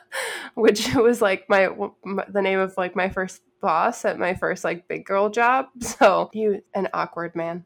Which 0.55 0.93
was 0.95 1.21
like 1.21 1.49
my, 1.49 1.69
my, 2.03 2.25
the 2.29 2.41
name 2.41 2.59
of 2.59 2.75
like 2.77 2.95
my 2.95 3.09
first 3.09 3.41
boss 3.61 4.05
at 4.05 4.19
my 4.19 4.33
first 4.35 4.63
like 4.63 4.87
big 4.87 5.05
girl 5.05 5.29
job. 5.29 5.67
So 5.81 6.29
he 6.33 6.59
an 6.73 6.87
awkward 6.93 7.35
man. 7.35 7.65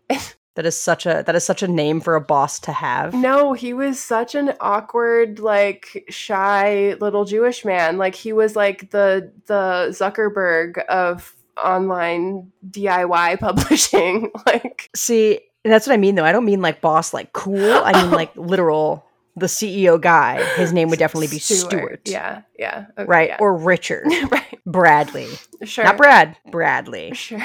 That 0.56 0.66
is 0.66 0.78
such 0.78 1.06
a 1.06 1.24
that 1.26 1.34
is 1.34 1.46
such 1.46 1.64
a 1.64 1.68
name 1.68 2.02
for 2.02 2.16
a 2.16 2.22
boss 2.22 2.60
to 2.62 2.74
have. 2.74 3.14
No, 3.14 3.54
he 3.54 3.74
was 3.74 4.00
such 4.00 4.36
an 4.36 4.54
awkward, 4.60 5.40
like 5.40 6.06
shy 6.10 6.96
little 7.00 7.24
Jewish 7.24 7.64
man. 7.64 7.98
Like 7.98 8.16
he 8.16 8.34
was 8.34 8.56
like 8.56 8.92
the 8.92 9.32
the 9.46 9.88
Zuckerberg 9.92 10.84
of 10.88 11.36
online 11.62 12.52
DIY 12.70 13.40
publishing. 13.40 14.32
like 14.46 14.90
See, 14.94 15.40
that's 15.64 15.88
what 15.88 15.94
I 15.94 15.98
mean 15.98 16.16
though. 16.16 16.26
I 16.26 16.34
don't 16.34 16.46
mean 16.46 16.62
like 16.62 16.82
boss 16.82 17.14
like 17.14 17.32
cool. 17.32 17.72
I 17.74 17.94
mean 17.94 18.06
oh. 18.14 18.16
like 18.16 18.36
literal 18.36 19.06
the 19.38 19.46
CEO 19.46 20.00
guy. 20.00 20.44
His 20.56 20.74
name 20.74 20.90
would 20.90 21.00
definitely 21.00 21.28
be 21.28 21.40
Stuart. 21.40 21.70
Stuart. 21.70 22.02
Yeah, 22.06 22.42
yeah. 22.60 22.88
Okay, 22.98 23.08
right. 23.08 23.30
Yeah. 23.30 23.38
Or 23.40 23.56
Richard. 23.56 24.06
right. 24.30 24.60
Bradley. 24.66 25.28
Sure. 25.64 25.86
Not 25.86 25.98
Brad. 25.98 26.36
Bradley. 26.52 27.14
Sure. 27.14 27.42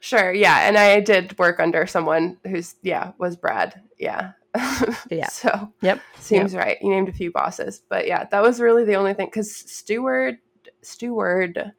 Sure, 0.00 0.32
yeah, 0.32 0.68
and 0.68 0.78
I 0.78 1.00
did 1.00 1.38
work 1.38 1.58
under 1.60 1.86
someone 1.86 2.38
who's 2.46 2.76
yeah 2.82 3.12
was 3.18 3.36
Brad, 3.36 3.80
yeah, 3.98 4.32
yeah. 5.10 5.28
So 5.28 5.72
yep, 5.82 6.00
seems 6.18 6.54
yep. 6.54 6.64
right. 6.64 6.78
You 6.80 6.90
named 6.90 7.08
a 7.08 7.12
few 7.12 7.32
bosses, 7.32 7.82
but 7.88 8.06
yeah, 8.06 8.24
that 8.30 8.42
was 8.42 8.60
really 8.60 8.84
the 8.84 8.94
only 8.94 9.14
thing 9.14 9.26
because 9.26 9.52
steward 9.52 10.38
steward 10.82 11.72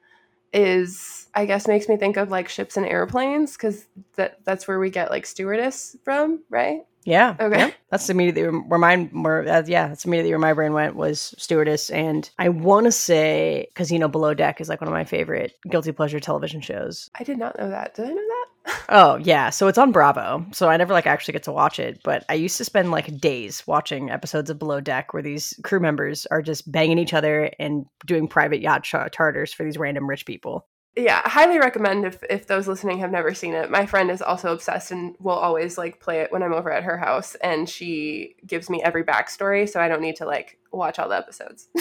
is 0.51 1.27
I 1.33 1.45
guess 1.45 1.67
makes 1.67 1.87
me 1.87 1.97
think 1.97 2.17
of 2.17 2.29
like 2.29 2.49
ships 2.49 2.77
and 2.77 2.85
airplanes 2.85 3.53
because 3.53 3.85
that 4.15 4.43
that's 4.43 4.67
where 4.67 4.79
we 4.79 4.89
get 4.89 5.11
like 5.11 5.25
stewardess 5.25 5.95
from, 6.03 6.43
right? 6.49 6.81
Yeah. 7.09 7.35
Okay. 7.39 7.57
Yep. 7.57 7.73
That's 7.89 8.09
immediately 8.11 8.59
where 8.59 8.77
my 8.77 8.97
where 8.97 9.47
uh, 9.47 9.63
yeah, 9.65 9.87
that's 9.87 10.05
immediately 10.05 10.29
where 10.29 10.37
my 10.37 10.53
brain 10.53 10.73
went 10.73 10.95
was 10.95 11.33
stewardess, 11.39 11.89
and 11.89 12.29
I 12.37 12.49
want 12.49 12.85
to 12.85 12.91
say 12.91 13.65
because 13.69 13.91
you 13.91 13.97
know 13.97 14.07
Below 14.07 14.35
Deck 14.35 14.61
is 14.61 14.69
like 14.69 14.79
one 14.79 14.87
of 14.87 14.93
my 14.93 15.05
favorite 15.05 15.53
guilty 15.67 15.91
pleasure 15.91 16.19
television 16.19 16.61
shows. 16.61 17.09
I 17.19 17.23
did 17.23 17.39
not 17.39 17.57
know 17.57 17.67
that. 17.67 17.95
Did 17.95 18.05
I 18.05 18.09
know 18.09 18.15
that? 18.15 18.45
oh 18.89 19.15
yeah, 19.15 19.49
so 19.49 19.67
it's 19.67 19.79
on 19.79 19.91
Bravo, 19.91 20.45
so 20.51 20.69
I 20.69 20.77
never 20.77 20.93
like 20.93 21.07
actually 21.07 21.31
get 21.31 21.43
to 21.43 21.51
watch 21.51 21.79
it, 21.79 21.99
but 22.03 22.25
I 22.29 22.35
used 22.35 22.57
to 22.57 22.65
spend 22.65 22.91
like 22.91 23.17
days 23.17 23.65
watching 23.65 24.11
episodes 24.11 24.51
of 24.51 24.59
Below 24.59 24.79
Deck 24.79 25.11
where 25.11 25.23
these 25.23 25.59
crew 25.63 25.79
members 25.79 26.27
are 26.27 26.43
just 26.43 26.71
banging 26.71 26.99
each 26.99 27.15
other 27.15 27.49
and 27.57 27.87
doing 28.05 28.27
private 28.27 28.61
yacht 28.61 28.83
charters 28.83 29.51
for 29.51 29.63
these 29.63 29.79
random 29.79 30.07
rich 30.07 30.27
people 30.27 30.67
yeah 30.95 31.21
highly 31.27 31.59
recommend 31.59 32.05
if 32.05 32.23
if 32.29 32.47
those 32.47 32.67
listening 32.67 32.99
have 32.99 33.11
never 33.11 33.33
seen 33.33 33.53
it. 33.53 33.69
My 33.69 33.85
friend 33.85 34.11
is 34.11 34.21
also 34.21 34.53
obsessed 34.53 34.91
and 34.91 35.15
will 35.19 35.35
always 35.35 35.77
like 35.77 35.99
play 35.99 36.21
it 36.21 36.31
when 36.31 36.43
i'm 36.43 36.53
over 36.53 36.71
at 36.71 36.83
her 36.83 36.97
house 36.97 37.35
and 37.35 37.69
she 37.69 38.35
gives 38.45 38.69
me 38.69 38.81
every 38.83 39.03
backstory 39.03 39.67
so 39.69 39.79
i 39.79 39.87
don't 39.87 40.01
need 40.01 40.17
to 40.17 40.25
like 40.25 40.57
watch 40.71 40.99
all 40.99 41.09
the 41.09 41.17
episodes. 41.17 41.67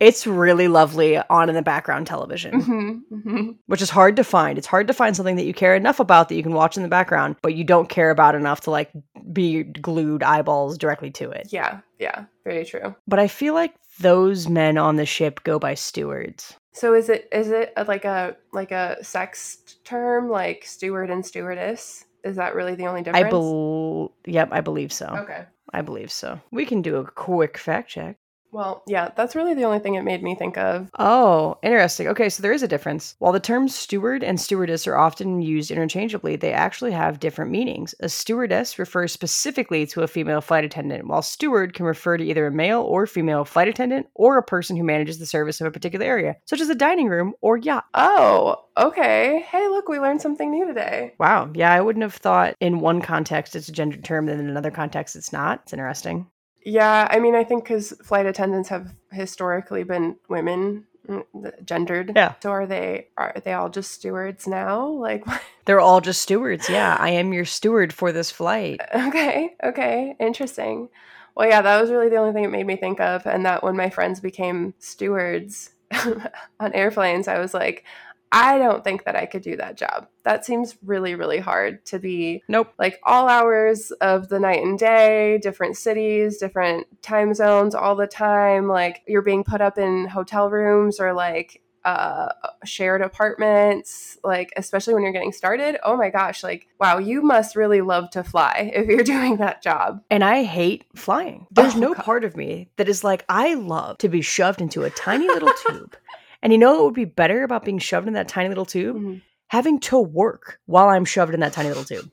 It's 0.00 0.28
really 0.28 0.68
lovely 0.68 1.18
on 1.18 1.48
in 1.48 1.56
the 1.56 1.62
background 1.62 2.06
television. 2.06 2.62
Mm-hmm, 2.62 3.14
mm-hmm. 3.14 3.50
which 3.66 3.82
is 3.82 3.90
hard 3.90 4.14
to 4.16 4.22
find. 4.22 4.56
It's 4.56 4.66
hard 4.66 4.86
to 4.86 4.94
find 4.94 5.16
something 5.16 5.34
that 5.36 5.44
you 5.44 5.52
care 5.52 5.74
enough 5.74 5.98
about 5.98 6.28
that 6.28 6.36
you 6.36 6.42
can 6.44 6.54
watch 6.54 6.76
in 6.76 6.84
the 6.84 6.88
background 6.88 7.34
but 7.42 7.56
you 7.56 7.64
don't 7.64 7.88
care 7.88 8.10
about 8.10 8.36
enough 8.36 8.60
to 8.62 8.70
like 8.70 8.92
be 9.32 9.64
glued 9.64 10.22
eyeballs 10.22 10.78
directly 10.78 11.10
to 11.12 11.30
it. 11.30 11.48
Yeah 11.50 11.80
yeah 11.98 12.26
very 12.44 12.64
true. 12.64 12.94
But 13.08 13.18
i 13.18 13.26
feel 13.26 13.54
like 13.54 13.74
those 13.98 14.48
men 14.48 14.78
on 14.78 14.96
the 14.96 15.06
ship 15.06 15.42
go 15.42 15.58
by 15.58 15.74
stewards 15.74 16.56
so 16.78 16.94
is 16.94 17.08
it 17.08 17.28
is 17.32 17.50
it 17.50 17.72
a, 17.76 17.84
like 17.84 18.04
a 18.04 18.36
like 18.52 18.70
a 18.70 19.02
sex 19.02 19.58
term 19.84 20.28
like 20.28 20.64
steward 20.64 21.10
and 21.10 21.24
stewardess? 21.24 22.04
Is 22.24 22.36
that 22.36 22.54
really 22.54 22.74
the 22.74 22.86
only 22.86 23.02
difference? 23.02 23.26
I 23.26 23.30
believe. 23.30 24.10
Yep, 24.26 24.48
I 24.52 24.60
believe 24.60 24.92
so. 24.92 25.06
Okay. 25.06 25.44
I 25.72 25.82
believe 25.82 26.10
so. 26.10 26.40
We 26.50 26.66
can 26.66 26.82
do 26.82 26.96
a 26.96 27.04
quick 27.04 27.58
fact 27.58 27.90
check. 27.90 28.16
Well, 28.50 28.82
yeah, 28.86 29.10
that's 29.14 29.36
really 29.36 29.54
the 29.54 29.64
only 29.64 29.78
thing 29.78 29.94
it 29.94 30.02
made 30.02 30.22
me 30.22 30.34
think 30.34 30.56
of. 30.56 30.88
Oh, 30.98 31.58
interesting. 31.62 32.08
Okay, 32.08 32.28
so 32.28 32.42
there 32.42 32.52
is 32.52 32.62
a 32.62 32.68
difference. 32.68 33.14
While 33.18 33.32
the 33.32 33.40
terms 33.40 33.74
steward 33.74 34.24
and 34.24 34.40
stewardess 34.40 34.86
are 34.86 34.96
often 34.96 35.42
used 35.42 35.70
interchangeably, 35.70 36.36
they 36.36 36.52
actually 36.52 36.92
have 36.92 37.20
different 37.20 37.50
meanings. 37.50 37.94
A 38.00 38.08
stewardess 38.08 38.78
refers 38.78 39.12
specifically 39.12 39.86
to 39.88 40.02
a 40.02 40.08
female 40.08 40.40
flight 40.40 40.64
attendant, 40.64 41.06
while 41.06 41.22
steward 41.22 41.74
can 41.74 41.84
refer 41.84 42.16
to 42.16 42.24
either 42.24 42.46
a 42.46 42.52
male 42.52 42.80
or 42.80 43.06
female 43.06 43.44
flight 43.44 43.68
attendant 43.68 44.06
or 44.14 44.38
a 44.38 44.42
person 44.42 44.76
who 44.76 44.84
manages 44.84 45.18
the 45.18 45.26
service 45.26 45.60
of 45.60 45.66
a 45.66 45.70
particular 45.70 46.06
area, 46.06 46.36
such 46.46 46.60
as 46.60 46.70
a 46.70 46.74
dining 46.74 47.08
room 47.08 47.34
or 47.42 47.58
yacht. 47.58 47.84
Oh, 47.94 48.56
okay. 48.76 49.44
Hey, 49.50 49.68
look, 49.68 49.88
we 49.88 49.98
learned 49.98 50.22
something 50.22 50.50
new 50.50 50.66
today. 50.66 51.14
Wow. 51.18 51.50
Yeah, 51.54 51.72
I 51.72 51.80
wouldn't 51.80 52.02
have 52.02 52.14
thought 52.14 52.54
in 52.60 52.80
one 52.80 53.02
context 53.02 53.54
it's 53.54 53.68
a 53.68 53.72
gendered 53.72 54.04
term, 54.04 54.26
then 54.26 54.40
in 54.40 54.48
another 54.48 54.70
context 54.70 55.16
it's 55.16 55.32
not. 55.32 55.60
It's 55.64 55.72
interesting. 55.72 56.30
Yeah, 56.68 57.08
I 57.10 57.18
mean, 57.18 57.34
I 57.34 57.44
think 57.44 57.64
because 57.64 57.94
flight 58.02 58.26
attendants 58.26 58.68
have 58.68 58.94
historically 59.10 59.84
been 59.84 60.16
women, 60.28 60.84
mm, 61.08 61.24
gendered. 61.64 62.12
Yeah. 62.14 62.34
So 62.42 62.50
are 62.50 62.66
they? 62.66 63.08
Are 63.16 63.34
they 63.42 63.54
all 63.54 63.70
just 63.70 63.90
stewards 63.92 64.46
now? 64.46 64.86
Like, 64.86 65.24
they're 65.64 65.80
all 65.80 66.02
just 66.02 66.20
stewards. 66.20 66.68
Yeah, 66.68 66.94
I 67.00 67.10
am 67.10 67.32
your 67.32 67.46
steward 67.46 67.92
for 67.94 68.12
this 68.12 68.30
flight. 68.30 68.80
Okay. 68.94 69.56
Okay. 69.64 70.14
Interesting. 70.20 70.90
Well, 71.34 71.48
yeah, 71.48 71.62
that 71.62 71.80
was 71.80 71.90
really 71.90 72.10
the 72.10 72.16
only 72.16 72.34
thing 72.34 72.44
it 72.44 72.50
made 72.50 72.66
me 72.66 72.76
think 72.76 73.00
of, 73.00 73.24
and 73.26 73.46
that 73.46 73.62
when 73.62 73.76
my 73.76 73.88
friends 73.88 74.20
became 74.20 74.74
stewards 74.78 75.70
on 76.60 76.72
airplanes, 76.74 77.28
I 77.28 77.38
was 77.38 77.54
like, 77.54 77.84
I 78.30 78.58
don't 78.58 78.84
think 78.84 79.04
that 79.04 79.16
I 79.16 79.26
could 79.26 79.42
do 79.42 79.56
that 79.56 79.76
job. 79.76 80.08
That 80.24 80.44
seems 80.44 80.76
really, 80.84 81.14
really 81.14 81.38
hard 81.38 81.84
to 81.86 81.98
be. 81.98 82.42
Nope. 82.48 82.72
Like 82.78 83.00
all 83.02 83.28
hours 83.28 83.90
of 84.00 84.28
the 84.28 84.38
night 84.38 84.62
and 84.62 84.78
day, 84.78 85.38
different 85.42 85.76
cities, 85.76 86.38
different 86.38 86.86
time 87.02 87.32
zones 87.34 87.74
all 87.74 87.96
the 87.96 88.06
time. 88.06 88.68
Like 88.68 89.02
you're 89.06 89.22
being 89.22 89.44
put 89.44 89.60
up 89.60 89.78
in 89.78 90.06
hotel 90.06 90.50
rooms 90.50 91.00
or 91.00 91.14
like 91.14 91.62
uh, 91.84 92.32
shared 92.64 93.00
apartments, 93.00 94.18
like 94.22 94.52
especially 94.56 94.92
when 94.92 95.02
you're 95.02 95.12
getting 95.12 95.32
started. 95.32 95.78
Oh 95.82 95.96
my 95.96 96.10
gosh, 96.10 96.42
like 96.42 96.68
wow, 96.78 96.98
you 96.98 97.22
must 97.22 97.56
really 97.56 97.80
love 97.80 98.10
to 98.10 98.22
fly 98.22 98.70
if 98.74 98.86
you're 98.86 99.04
doing 99.04 99.38
that 99.38 99.62
job. 99.62 100.02
And 100.10 100.22
I 100.22 100.42
hate 100.42 100.84
flying. 100.94 101.46
There's 101.50 101.76
oh, 101.76 101.78
no 101.78 101.94
God. 101.94 102.04
part 102.04 102.24
of 102.24 102.36
me 102.36 102.68
that 102.76 102.88
is 102.88 103.04
like 103.04 103.24
I 103.28 103.54
love 103.54 103.98
to 103.98 104.08
be 104.08 104.20
shoved 104.20 104.60
into 104.60 104.84
a 104.84 104.90
tiny 104.90 105.28
little 105.28 105.52
tube 105.66 105.96
and 106.42 106.52
you 106.52 106.58
know 106.58 106.74
what 106.74 106.84
would 106.84 106.94
be 106.94 107.04
better 107.04 107.42
about 107.42 107.64
being 107.64 107.78
shoved 107.78 108.08
in 108.08 108.14
that 108.14 108.28
tiny 108.28 108.48
little 108.48 108.66
tube? 108.66 108.96
Mm-hmm. 108.96 109.14
Having 109.48 109.80
to 109.80 109.98
work 109.98 110.60
while 110.66 110.88
I'm 110.88 111.04
shoved 111.04 111.34
in 111.34 111.40
that 111.40 111.52
tiny 111.52 111.68
little 111.68 111.84
tube. 111.84 112.10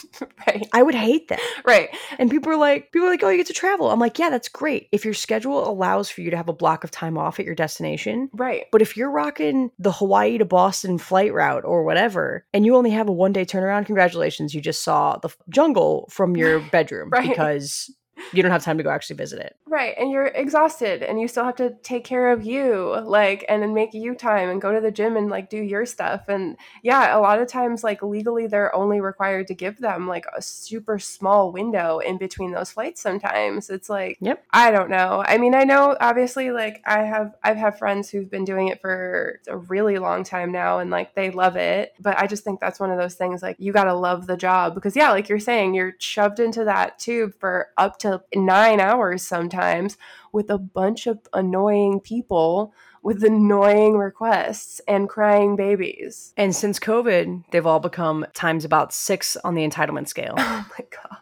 right. 0.46 0.68
I 0.72 0.82
would 0.82 0.94
hate 0.94 1.28
that. 1.28 1.40
Right. 1.64 1.90
And 2.18 2.30
people 2.30 2.52
are 2.52 2.56
like, 2.56 2.92
people 2.92 3.06
are 3.06 3.10
like, 3.10 3.22
oh, 3.22 3.28
you 3.28 3.38
get 3.38 3.46
to 3.48 3.52
travel. 3.52 3.90
I'm 3.90 3.98
like, 3.98 4.18
yeah, 4.18 4.30
that's 4.30 4.48
great. 4.48 4.88
If 4.92 5.04
your 5.04 5.14
schedule 5.14 5.68
allows 5.68 6.08
for 6.08 6.20
you 6.20 6.30
to 6.30 6.36
have 6.36 6.48
a 6.48 6.54
block 6.54 6.84
of 6.84 6.90
time 6.90 7.18
off 7.18 7.38
at 7.38 7.46
your 7.46 7.54
destination. 7.54 8.30
Right. 8.32 8.64
But 8.72 8.82
if 8.82 8.96
you're 8.96 9.10
rocking 9.10 9.70
the 9.78 9.92
Hawaii 9.92 10.38
to 10.38 10.44
Boston 10.44 10.98
flight 10.98 11.32
route 11.32 11.64
or 11.64 11.84
whatever, 11.84 12.46
and 12.52 12.64
you 12.64 12.76
only 12.76 12.90
have 12.90 13.08
a 13.08 13.12
one 13.12 13.32
day 13.32 13.44
turnaround, 13.44 13.86
congratulations. 13.86 14.54
You 14.54 14.60
just 14.60 14.82
saw 14.82 15.18
the 15.18 15.30
jungle 15.48 16.08
from 16.10 16.36
your 16.36 16.60
bedroom 16.70 17.10
right. 17.10 17.28
because 17.28 17.90
you 18.32 18.42
don't 18.42 18.52
have 18.52 18.62
time 18.62 18.78
to 18.78 18.84
go 18.84 18.90
actually 18.90 19.16
visit 19.16 19.40
it. 19.40 19.56
Right. 19.66 19.94
And 19.98 20.10
you're 20.10 20.26
exhausted 20.26 21.02
and 21.02 21.20
you 21.20 21.28
still 21.28 21.44
have 21.44 21.56
to 21.56 21.70
take 21.82 22.04
care 22.04 22.32
of 22.32 22.44
you, 22.44 23.00
like, 23.04 23.44
and 23.48 23.62
then 23.62 23.74
make 23.74 23.94
you 23.94 24.14
time 24.14 24.48
and 24.48 24.60
go 24.60 24.72
to 24.72 24.80
the 24.80 24.90
gym 24.90 25.16
and 25.16 25.28
like 25.30 25.50
do 25.50 25.58
your 25.58 25.86
stuff. 25.86 26.28
And 26.28 26.56
yeah, 26.82 27.16
a 27.16 27.20
lot 27.20 27.40
of 27.40 27.48
times, 27.48 27.82
like, 27.82 28.02
legally, 28.02 28.46
they're 28.46 28.74
only 28.74 29.00
required 29.00 29.46
to 29.48 29.54
give 29.54 29.78
them 29.78 30.06
like 30.06 30.26
a 30.36 30.42
super 30.42 30.98
small 30.98 31.52
window 31.52 31.98
in 31.98 32.18
between 32.18 32.52
those 32.52 32.70
flights 32.70 33.00
sometimes. 33.00 33.70
It's 33.70 33.88
like, 33.88 34.18
yep. 34.20 34.44
I 34.52 34.70
don't 34.70 34.90
know. 34.90 35.24
I 35.26 35.38
mean, 35.38 35.54
I 35.54 35.64
know 35.64 35.96
obviously, 36.00 36.50
like, 36.50 36.82
I 36.86 37.00
have, 37.00 37.34
I've 37.42 37.56
had 37.56 37.78
friends 37.78 38.10
who've 38.10 38.30
been 38.30 38.44
doing 38.44 38.68
it 38.68 38.80
for 38.80 39.40
a 39.48 39.56
really 39.56 39.98
long 39.98 40.24
time 40.24 40.52
now 40.52 40.78
and 40.78 40.90
like 40.90 41.14
they 41.14 41.30
love 41.30 41.56
it. 41.56 41.92
But 42.00 42.18
I 42.18 42.26
just 42.26 42.44
think 42.44 42.60
that's 42.60 42.80
one 42.80 42.90
of 42.90 42.98
those 42.98 43.14
things, 43.14 43.42
like, 43.42 43.56
you 43.58 43.72
got 43.72 43.84
to 43.84 43.94
love 43.94 44.26
the 44.26 44.36
job 44.36 44.74
because, 44.74 44.96
yeah, 44.96 45.10
like 45.10 45.28
you're 45.28 45.40
saying, 45.40 45.74
you're 45.74 45.94
shoved 45.98 46.40
into 46.40 46.64
that 46.64 46.98
tube 46.98 47.34
for 47.38 47.68
up 47.76 47.98
to 48.00 48.11
nine 48.34 48.80
hours 48.80 49.22
sometimes 49.22 49.96
with 50.32 50.50
a 50.50 50.58
bunch 50.58 51.06
of 51.06 51.18
annoying 51.32 52.00
people 52.00 52.72
with 53.02 53.24
annoying 53.24 53.98
requests 53.98 54.80
and 54.86 55.08
crying 55.08 55.56
babies. 55.56 56.32
And 56.36 56.54
since 56.54 56.78
COVID, 56.78 57.44
they've 57.50 57.66
all 57.66 57.80
become 57.80 58.24
times 58.32 58.64
about 58.64 58.92
six 58.92 59.36
on 59.36 59.54
the 59.54 59.68
entitlement 59.68 60.08
scale. 60.08 60.34
Oh 60.64 60.66
my 60.78 60.84
God. 60.90 61.18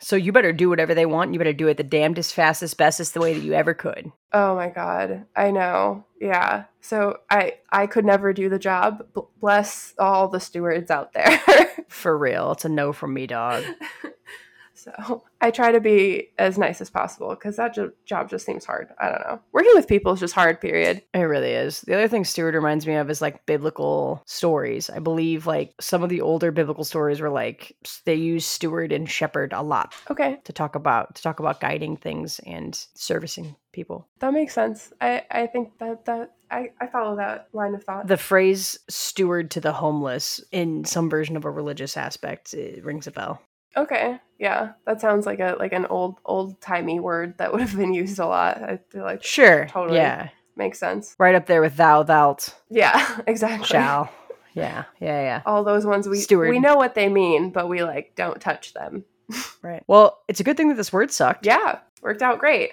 So 0.00 0.16
you 0.16 0.32
better 0.32 0.52
do 0.52 0.68
whatever 0.68 0.94
they 0.94 1.06
want. 1.06 1.32
You 1.32 1.38
better 1.38 1.52
do 1.52 1.68
it 1.68 1.76
the 1.76 1.82
damnedest, 1.82 2.32
fastest, 2.32 2.76
bestest 2.78 3.14
the 3.14 3.20
way 3.20 3.34
that 3.34 3.42
you 3.42 3.52
ever 3.52 3.74
could. 3.74 4.10
Oh 4.32 4.54
my 4.54 4.68
god. 4.68 5.26
I 5.36 5.50
know. 5.50 6.04
Yeah. 6.20 6.64
So 6.80 7.18
I 7.28 7.54
I 7.70 7.86
could 7.88 8.04
never 8.04 8.32
do 8.32 8.48
the 8.48 8.58
job. 8.58 9.06
B- 9.14 9.22
bless 9.40 9.94
all 9.98 10.28
the 10.28 10.40
stewards 10.40 10.90
out 10.90 11.12
there. 11.12 11.40
For 11.88 12.16
real. 12.16 12.52
It's 12.52 12.64
a 12.64 12.68
no 12.68 12.92
from 12.92 13.12
me, 13.12 13.26
dog. 13.26 13.64
So 14.78 15.24
I 15.40 15.50
try 15.50 15.72
to 15.72 15.80
be 15.80 16.28
as 16.38 16.58
nice 16.58 16.80
as 16.80 16.90
possible 16.90 17.30
because 17.30 17.56
that 17.56 17.74
jo- 17.74 17.92
job 18.04 18.30
just 18.30 18.46
seems 18.46 18.64
hard. 18.64 18.88
I 18.98 19.08
don't 19.08 19.20
know. 19.20 19.40
Working 19.52 19.72
with 19.74 19.88
people 19.88 20.12
is 20.12 20.20
just 20.20 20.34
hard, 20.34 20.60
period. 20.60 21.02
It 21.14 21.20
really 21.20 21.50
is. 21.50 21.82
The 21.82 21.94
other 21.94 22.08
thing 22.08 22.24
Steward 22.24 22.54
reminds 22.54 22.86
me 22.86 22.94
of 22.94 23.10
is 23.10 23.20
like 23.20 23.46
biblical 23.46 24.22
stories. 24.26 24.90
I 24.90 24.98
believe 24.98 25.46
like 25.46 25.74
some 25.80 26.02
of 26.02 26.08
the 26.08 26.20
older 26.20 26.50
biblical 26.50 26.84
stories 26.84 27.20
were 27.20 27.30
like 27.30 27.76
they 28.04 28.14
use 28.14 28.46
steward 28.46 28.92
and 28.92 29.08
shepherd 29.08 29.52
a 29.52 29.62
lot. 29.62 29.94
Okay. 30.10 30.38
To 30.44 30.52
talk 30.52 30.74
about 30.74 31.14
to 31.16 31.22
talk 31.22 31.40
about 31.40 31.60
guiding 31.60 31.96
things 31.96 32.40
and 32.40 32.78
servicing 32.94 33.56
people. 33.72 34.08
That 34.20 34.32
makes 34.32 34.54
sense. 34.54 34.92
I, 35.00 35.24
I 35.30 35.46
think 35.46 35.78
that 35.78 36.04
that 36.06 36.34
I, 36.50 36.70
I 36.80 36.86
follow 36.86 37.16
that 37.16 37.48
line 37.52 37.74
of 37.74 37.84
thought. 37.84 38.06
The 38.06 38.16
phrase 38.16 38.78
steward 38.88 39.50
to 39.52 39.60
the 39.60 39.72
homeless 39.72 40.40
in 40.50 40.84
some 40.84 41.10
version 41.10 41.36
of 41.36 41.44
a 41.44 41.50
religious 41.50 41.96
aspect 41.96 42.54
it 42.54 42.84
rings 42.84 43.06
a 43.06 43.10
bell. 43.10 43.42
Okay. 43.76 44.18
Yeah. 44.38 44.72
That 44.86 45.00
sounds 45.00 45.26
like 45.26 45.40
a 45.40 45.56
like 45.58 45.72
an 45.72 45.86
old 45.86 46.16
old 46.24 46.60
timey 46.60 47.00
word 47.00 47.38
that 47.38 47.52
would 47.52 47.60
have 47.60 47.76
been 47.76 47.94
used 47.94 48.18
a 48.18 48.26
lot. 48.26 48.62
I 48.62 48.78
feel 48.90 49.02
like 49.04 49.22
Sure. 49.22 49.66
Totally. 49.66 49.98
Yeah. 49.98 50.28
Makes 50.56 50.80
sense. 50.80 51.14
Right 51.18 51.36
up 51.36 51.46
there 51.46 51.60
with 51.60 51.76
thou, 51.76 52.02
thou'lt. 52.02 52.52
Yeah, 52.68 53.20
exactly. 53.28 53.66
Shall. 53.68 54.10
Yeah, 54.54 54.84
yeah, 54.98 55.20
yeah. 55.20 55.42
All 55.46 55.62
those 55.62 55.86
ones 55.86 56.08
we 56.08 56.18
Steward. 56.18 56.50
we 56.50 56.58
know 56.58 56.74
what 56.74 56.96
they 56.96 57.08
mean, 57.08 57.50
but 57.50 57.68
we 57.68 57.84
like 57.84 58.16
don't 58.16 58.40
touch 58.40 58.74
them. 58.74 59.04
right. 59.62 59.84
Well, 59.86 60.18
it's 60.26 60.40
a 60.40 60.44
good 60.44 60.56
thing 60.56 60.68
that 60.70 60.76
this 60.76 60.92
word 60.92 61.12
sucked. 61.12 61.46
Yeah. 61.46 61.78
Worked 62.02 62.22
out 62.22 62.40
great. 62.40 62.72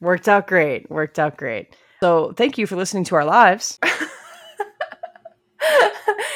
worked 0.00 0.26
out 0.26 0.48
great. 0.48 0.90
Worked 0.90 1.20
out 1.20 1.36
great. 1.36 1.76
So 2.00 2.32
thank 2.36 2.58
you 2.58 2.66
for 2.66 2.74
listening 2.74 3.04
to 3.04 3.14
our 3.14 3.24
lives. 3.24 3.78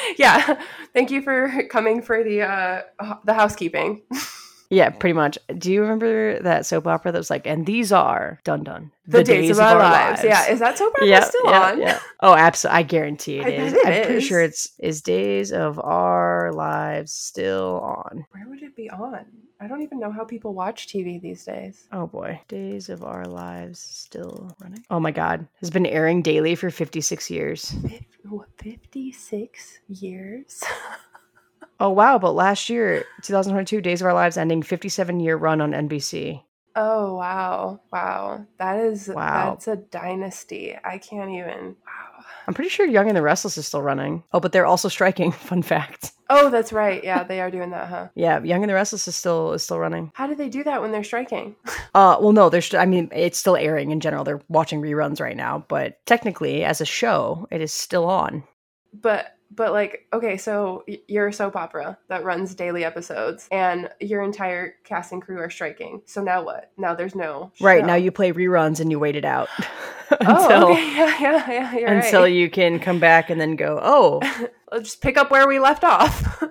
yeah. 0.17 0.61
Thank 0.93 1.11
you 1.11 1.21
for 1.21 1.63
coming 1.69 2.01
for 2.01 2.23
the 2.23 2.41
uh 2.41 2.81
the 3.25 3.33
housekeeping. 3.33 4.03
yeah, 4.69 4.89
pretty 4.89 5.13
much. 5.13 5.37
Do 5.57 5.71
you 5.71 5.81
remember 5.81 6.39
that 6.41 6.65
soap 6.65 6.87
opera 6.87 7.11
that 7.11 7.17
was 7.17 7.29
like, 7.29 7.47
and 7.47 7.65
these 7.65 7.91
are 7.91 8.39
dun 8.43 8.63
dun 8.63 8.91
the, 9.05 9.19
the 9.19 9.23
days, 9.23 9.47
days, 9.47 9.57
of, 9.57 9.65
our, 9.65 9.75
our 9.75 9.79
lives. 9.79 10.23
lives. 10.23 10.23
Yeah, 10.23 10.51
is 10.51 10.59
that 10.59 10.77
soap 10.77 10.93
opera 11.01 11.21
still 11.23 11.47
on? 11.47 11.79
Yeah. 11.79 11.99
Oh, 12.21 12.33
absolutely. 12.33 12.79
I 12.79 12.83
guarantee 12.83 13.39
it 13.39 13.45
I 13.45 13.49
is. 13.49 13.73
It 13.73 13.85
I'm 13.85 13.93
is. 13.93 14.05
pretty 14.05 14.25
sure 14.25 14.41
it's 14.41 14.71
is 14.79 15.01
Days 15.01 15.51
of 15.51 15.79
Our 15.79 16.51
Lives 16.53 17.13
still 17.13 17.79
on. 17.81 18.25
Where 18.31 18.47
would 18.47 18.63
it 18.63 18.75
be 18.75 18.89
on? 18.89 19.25
I 19.59 19.67
don't 19.67 19.81
even 19.81 19.99
know 19.99 20.11
how 20.11 20.23
people 20.23 20.53
watch 20.53 20.87
TV 20.87 21.19
these 21.19 21.43
days. 21.45 21.87
Oh 21.91 22.05
boy. 22.05 22.39
Days 22.47 22.89
of 22.89 23.03
Our 23.03 23.25
Lives 23.25 23.79
still 23.79 24.55
running. 24.61 24.85
Oh 24.89 24.99
my 24.99 25.11
god. 25.11 25.47
Has 25.59 25.71
been 25.71 25.85
airing 25.85 26.21
daily 26.21 26.53
for 26.55 26.69
56 26.69 27.31
years. 27.31 27.75
56 28.57 29.79
years? 29.87 30.63
oh 31.79 31.89
wow, 31.89 32.19
but 32.19 32.33
last 32.33 32.69
year, 32.69 33.05
2022, 33.23 33.81
Days 33.81 34.01
of 34.01 34.07
Our 34.07 34.13
Lives 34.13 34.37
ending 34.37 34.61
57 34.61 35.19
year 35.19 35.37
run 35.37 35.61
on 35.61 35.71
NBC. 35.71 36.43
Oh 36.75 37.15
wow. 37.15 37.79
Wow. 37.91 38.45
That 38.59 38.79
is 38.79 39.07
wow. 39.07 39.49
that's 39.49 39.67
a 39.67 39.77
dynasty. 39.77 40.75
I 40.83 40.99
can't 40.99 41.31
even. 41.31 41.75
Wow. 41.85 42.06
I'm 42.47 42.53
pretty 42.53 42.69
sure 42.69 42.85
Young 42.85 43.07
and 43.07 43.17
the 43.17 43.21
Restless 43.21 43.57
is 43.57 43.67
still 43.67 43.81
running. 43.81 44.23
Oh, 44.31 44.39
but 44.39 44.53
they're 44.53 44.65
also 44.65 44.87
striking. 44.87 45.31
Fun 45.33 45.61
fact. 45.61 46.11
Oh, 46.29 46.49
that's 46.49 46.73
right. 46.73 47.03
Yeah, 47.03 47.23
they 47.23 47.41
are 47.41 47.51
doing 47.51 47.71
that, 47.71 47.87
huh? 47.87 48.07
yeah, 48.15 48.41
Young 48.41 48.63
and 48.63 48.69
the 48.69 48.73
Restless 48.73 49.07
is 49.07 49.15
still 49.15 49.53
is 49.53 49.63
still 49.63 49.79
running. 49.79 50.11
How 50.13 50.27
do 50.27 50.35
they 50.35 50.49
do 50.49 50.63
that 50.63 50.81
when 50.81 50.91
they're 50.91 51.03
striking? 51.03 51.55
uh, 51.95 52.17
well, 52.19 52.33
no, 52.33 52.49
there's. 52.49 52.73
I 52.73 52.85
mean, 52.85 53.09
it's 53.13 53.37
still 53.37 53.55
airing 53.55 53.91
in 53.91 53.99
general. 53.99 54.23
They're 54.23 54.41
watching 54.47 54.81
reruns 54.81 55.21
right 55.21 55.37
now, 55.37 55.65
but 55.67 56.05
technically, 56.05 56.63
as 56.63 56.81
a 56.81 56.85
show, 56.85 57.47
it 57.51 57.61
is 57.61 57.73
still 57.73 58.05
on. 58.05 58.43
But 58.93 59.36
but 59.51 59.71
like 59.71 60.05
okay 60.13 60.37
so 60.37 60.83
you're 61.07 61.27
a 61.27 61.33
soap 61.33 61.55
opera 61.55 61.97
that 62.09 62.23
runs 62.23 62.53
daily 62.53 62.83
episodes 62.83 63.47
and 63.51 63.89
your 63.99 64.21
entire 64.21 64.75
cast 64.83 65.11
and 65.11 65.21
crew 65.21 65.39
are 65.39 65.49
striking 65.49 66.01
so 66.05 66.21
now 66.21 66.43
what 66.43 66.71
now 66.77 66.93
there's 66.93 67.15
no 67.15 67.51
show. 67.55 67.65
right 67.65 67.85
now 67.85 67.95
you 67.95 68.11
play 68.11 68.31
reruns 68.31 68.79
and 68.79 68.91
you 68.91 68.99
wait 68.99 69.15
it 69.15 69.25
out 69.25 69.49
until 70.19 70.27
oh, 70.67 70.71
okay. 70.73 70.95
yeah 70.97 71.51
yeah 71.51 71.77
yeah 71.77 71.91
until 71.91 72.23
right. 72.23 72.33
you 72.33 72.49
can 72.49 72.79
come 72.79 72.99
back 72.99 73.29
and 73.29 73.39
then 73.39 73.55
go 73.55 73.79
oh 73.81 74.19
let's 74.71 74.89
just 74.89 75.01
pick 75.01 75.17
up 75.17 75.31
where 75.31 75.47
we 75.47 75.59
left 75.59 75.83
off 75.83 76.43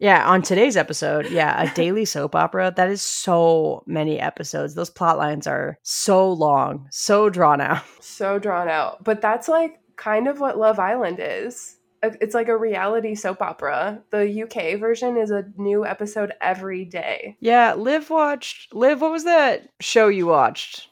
Yeah, 0.00 0.26
on 0.26 0.40
today's 0.40 0.78
episode, 0.78 1.30
yeah, 1.30 1.62
a 1.62 1.74
daily 1.74 2.06
soap 2.06 2.34
opera. 2.34 2.72
That 2.74 2.88
is 2.88 3.02
so 3.02 3.82
many 3.86 4.18
episodes. 4.18 4.74
Those 4.74 4.88
plot 4.88 5.18
lines 5.18 5.46
are 5.46 5.78
so 5.82 6.32
long, 6.32 6.88
so 6.90 7.28
drawn 7.28 7.60
out. 7.60 7.82
So 8.00 8.38
drawn 8.38 8.66
out. 8.66 9.04
But 9.04 9.20
that's 9.20 9.46
like 9.46 9.78
kind 9.96 10.26
of 10.26 10.40
what 10.40 10.56
Love 10.56 10.78
Island 10.78 11.18
is. 11.20 11.76
It's 12.02 12.34
like 12.34 12.48
a 12.48 12.56
reality 12.56 13.14
soap 13.14 13.42
opera. 13.42 14.02
The 14.10 14.42
UK 14.44 14.80
version 14.80 15.16
is 15.16 15.30
a 15.30 15.44
new 15.56 15.84
episode 15.84 16.32
every 16.40 16.84
day. 16.84 17.36
Yeah, 17.40 17.74
Liv 17.74 18.08
watched. 18.08 18.74
Liv, 18.74 19.02
what 19.02 19.12
was 19.12 19.24
that 19.24 19.68
show 19.80 20.08
you 20.08 20.26
watched? 20.26 20.88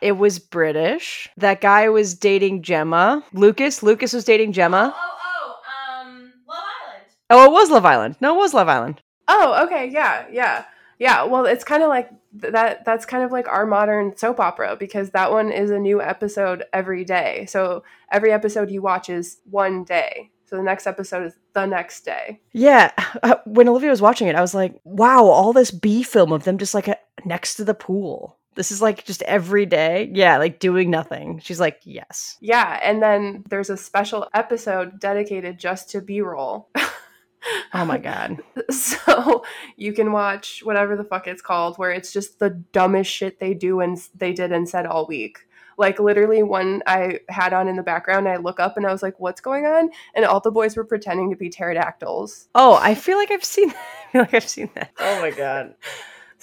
It 0.00 0.18
was 0.18 0.38
British. 0.38 1.30
That 1.38 1.62
guy 1.62 1.88
was 1.88 2.14
dating 2.14 2.62
Gemma. 2.62 3.24
Lucas. 3.32 3.82
Lucas 3.82 4.12
was 4.12 4.24
dating 4.24 4.52
Gemma. 4.52 4.94
Oh, 4.94 5.16
oh, 5.22 5.56
oh, 5.66 6.02
um, 6.02 6.32
Love 6.46 6.64
Island. 6.82 7.06
Oh, 7.30 7.44
it 7.46 7.52
was 7.52 7.70
Love 7.70 7.86
Island. 7.86 8.16
No, 8.20 8.34
it 8.34 8.38
was 8.38 8.52
Love 8.52 8.68
Island. 8.68 9.00
Oh, 9.28 9.64
okay, 9.64 9.88
yeah, 9.88 10.26
yeah, 10.30 10.64
yeah. 10.98 11.24
Well, 11.24 11.46
it's 11.46 11.64
kind 11.64 11.82
of 11.82 11.88
like 11.88 12.10
that. 12.34 12.84
That's 12.84 13.06
kind 13.06 13.24
of 13.24 13.32
like 13.32 13.48
our 13.48 13.64
modern 13.64 14.14
soap 14.14 14.40
opera 14.40 14.76
because 14.78 15.10
that 15.10 15.32
one 15.32 15.50
is 15.50 15.70
a 15.70 15.78
new 15.78 16.02
episode 16.02 16.64
every 16.74 17.04
day. 17.04 17.46
So 17.48 17.82
every 18.12 18.30
episode 18.30 18.70
you 18.70 18.82
watch 18.82 19.08
is 19.08 19.38
one 19.50 19.84
day. 19.84 20.30
So 20.54 20.58
the 20.58 20.64
next 20.64 20.86
episode 20.86 21.26
is 21.26 21.34
the 21.52 21.66
next 21.66 22.04
day. 22.04 22.40
Yeah. 22.52 22.92
Uh, 23.22 23.36
when 23.46 23.68
Olivia 23.68 23.88
was 23.90 24.02
watching 24.02 24.28
it, 24.28 24.34
I 24.34 24.40
was 24.40 24.54
like, 24.54 24.78
wow, 24.84 25.24
all 25.24 25.52
this 25.52 25.70
B 25.70 26.02
film 26.02 26.30
of 26.32 26.44
them 26.44 26.58
just 26.58 26.74
like 26.74 26.88
next 27.24 27.54
to 27.54 27.64
the 27.64 27.72
pool. 27.74 28.36
This 28.54 28.70
is 28.70 28.82
like 28.82 29.04
just 29.04 29.22
every 29.22 29.64
day. 29.66 30.10
Yeah, 30.12 30.36
like 30.36 30.58
doing 30.58 30.90
nothing. 30.90 31.38
She's 31.42 31.58
like, 31.60 31.80
yes. 31.84 32.36
Yeah. 32.40 32.78
And 32.82 33.02
then 33.02 33.44
there's 33.48 33.70
a 33.70 33.76
special 33.76 34.28
episode 34.34 35.00
dedicated 35.00 35.58
just 35.58 35.88
to 35.90 36.02
B 36.02 36.20
roll. 36.20 36.68
oh 37.72 37.84
my 37.84 37.98
God. 38.10 38.42
So 38.70 39.44
you 39.76 39.92
can 39.94 40.12
watch 40.12 40.60
whatever 40.64 40.96
the 40.96 41.04
fuck 41.04 41.26
it's 41.26 41.40
called, 41.42 41.78
where 41.78 41.92
it's 41.92 42.12
just 42.12 42.40
the 42.40 42.50
dumbest 42.50 43.10
shit 43.10 43.40
they 43.40 43.54
do 43.54 43.80
and 43.80 43.96
they 44.14 44.32
did 44.32 44.52
and 44.52 44.68
said 44.68 44.84
all 44.86 45.06
week. 45.06 45.38
Like 45.76 45.98
literally 45.98 46.42
one 46.42 46.82
I 46.86 47.20
had 47.28 47.52
on 47.52 47.68
in 47.68 47.76
the 47.76 47.82
background, 47.82 48.28
I 48.28 48.36
look 48.36 48.60
up 48.60 48.76
and 48.76 48.86
I 48.86 48.92
was 48.92 49.02
like, 49.02 49.18
"What's 49.20 49.40
going 49.40 49.66
on?" 49.66 49.90
And 50.14 50.24
all 50.24 50.40
the 50.40 50.50
boys 50.50 50.76
were 50.76 50.84
pretending 50.84 51.30
to 51.30 51.36
be 51.36 51.50
pterodactyls. 51.50 52.48
Oh, 52.54 52.78
I 52.80 52.94
feel 52.94 53.18
like 53.18 53.30
I've 53.30 53.44
seen. 53.44 53.68
That. 53.68 53.76
I 54.08 54.12
feel 54.12 54.20
like 54.22 54.34
I've 54.34 54.48
seen 54.48 54.70
that. 54.74 54.90
Oh 54.98 55.20
my 55.20 55.30
god. 55.30 55.74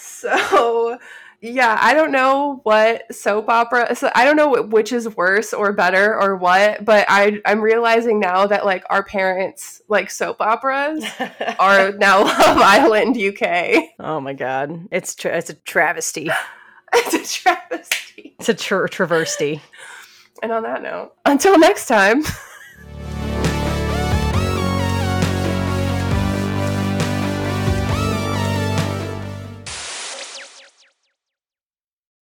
So 0.04 0.98
yeah, 1.42 1.76
I 1.82 1.96
don't 1.96 2.12
know 2.12 2.60
what 2.64 3.14
soap 3.14 3.50
opera. 3.50 3.96
So 3.96 4.12
I 4.14 4.26
don't 4.26 4.36
know 4.36 4.62
which 4.62 4.92
is 4.92 5.16
worse 5.16 5.54
or 5.54 5.74
better 5.74 6.20
or 6.20 6.36
what, 6.36 6.86
but 6.86 7.06
I 7.10 7.40
I'm 7.46 7.62
realizing 7.62 8.20
now 8.20 8.46
that 8.46 8.64
like 8.64 8.84
our 8.92 9.04
parents 9.04 9.82
like 9.88 10.12
soap 10.12 10.38
operas 10.40 11.04
are 11.60 11.94
now 11.94 12.24
Love 12.24 12.58
Island 12.58 13.18
UK. 13.18 13.86
Oh 14.00 14.20
my 14.20 14.34
god, 14.34 14.88
it's 14.92 15.16
tra- 15.16 15.36
it's 15.36 15.50
a 15.50 15.56
travesty. 15.56 16.30
it's 16.96 17.14
a 17.14 17.40
travesty. 17.42 18.36
It's 18.40 18.50
a 18.50 18.54
tra- 18.54 18.90
traversty. 18.90 19.62
And 20.44 20.52
on 20.52 20.64
that 20.64 20.82
note, 20.82 21.14
until 21.26 21.58
next 21.60 21.88
time. 21.88 22.24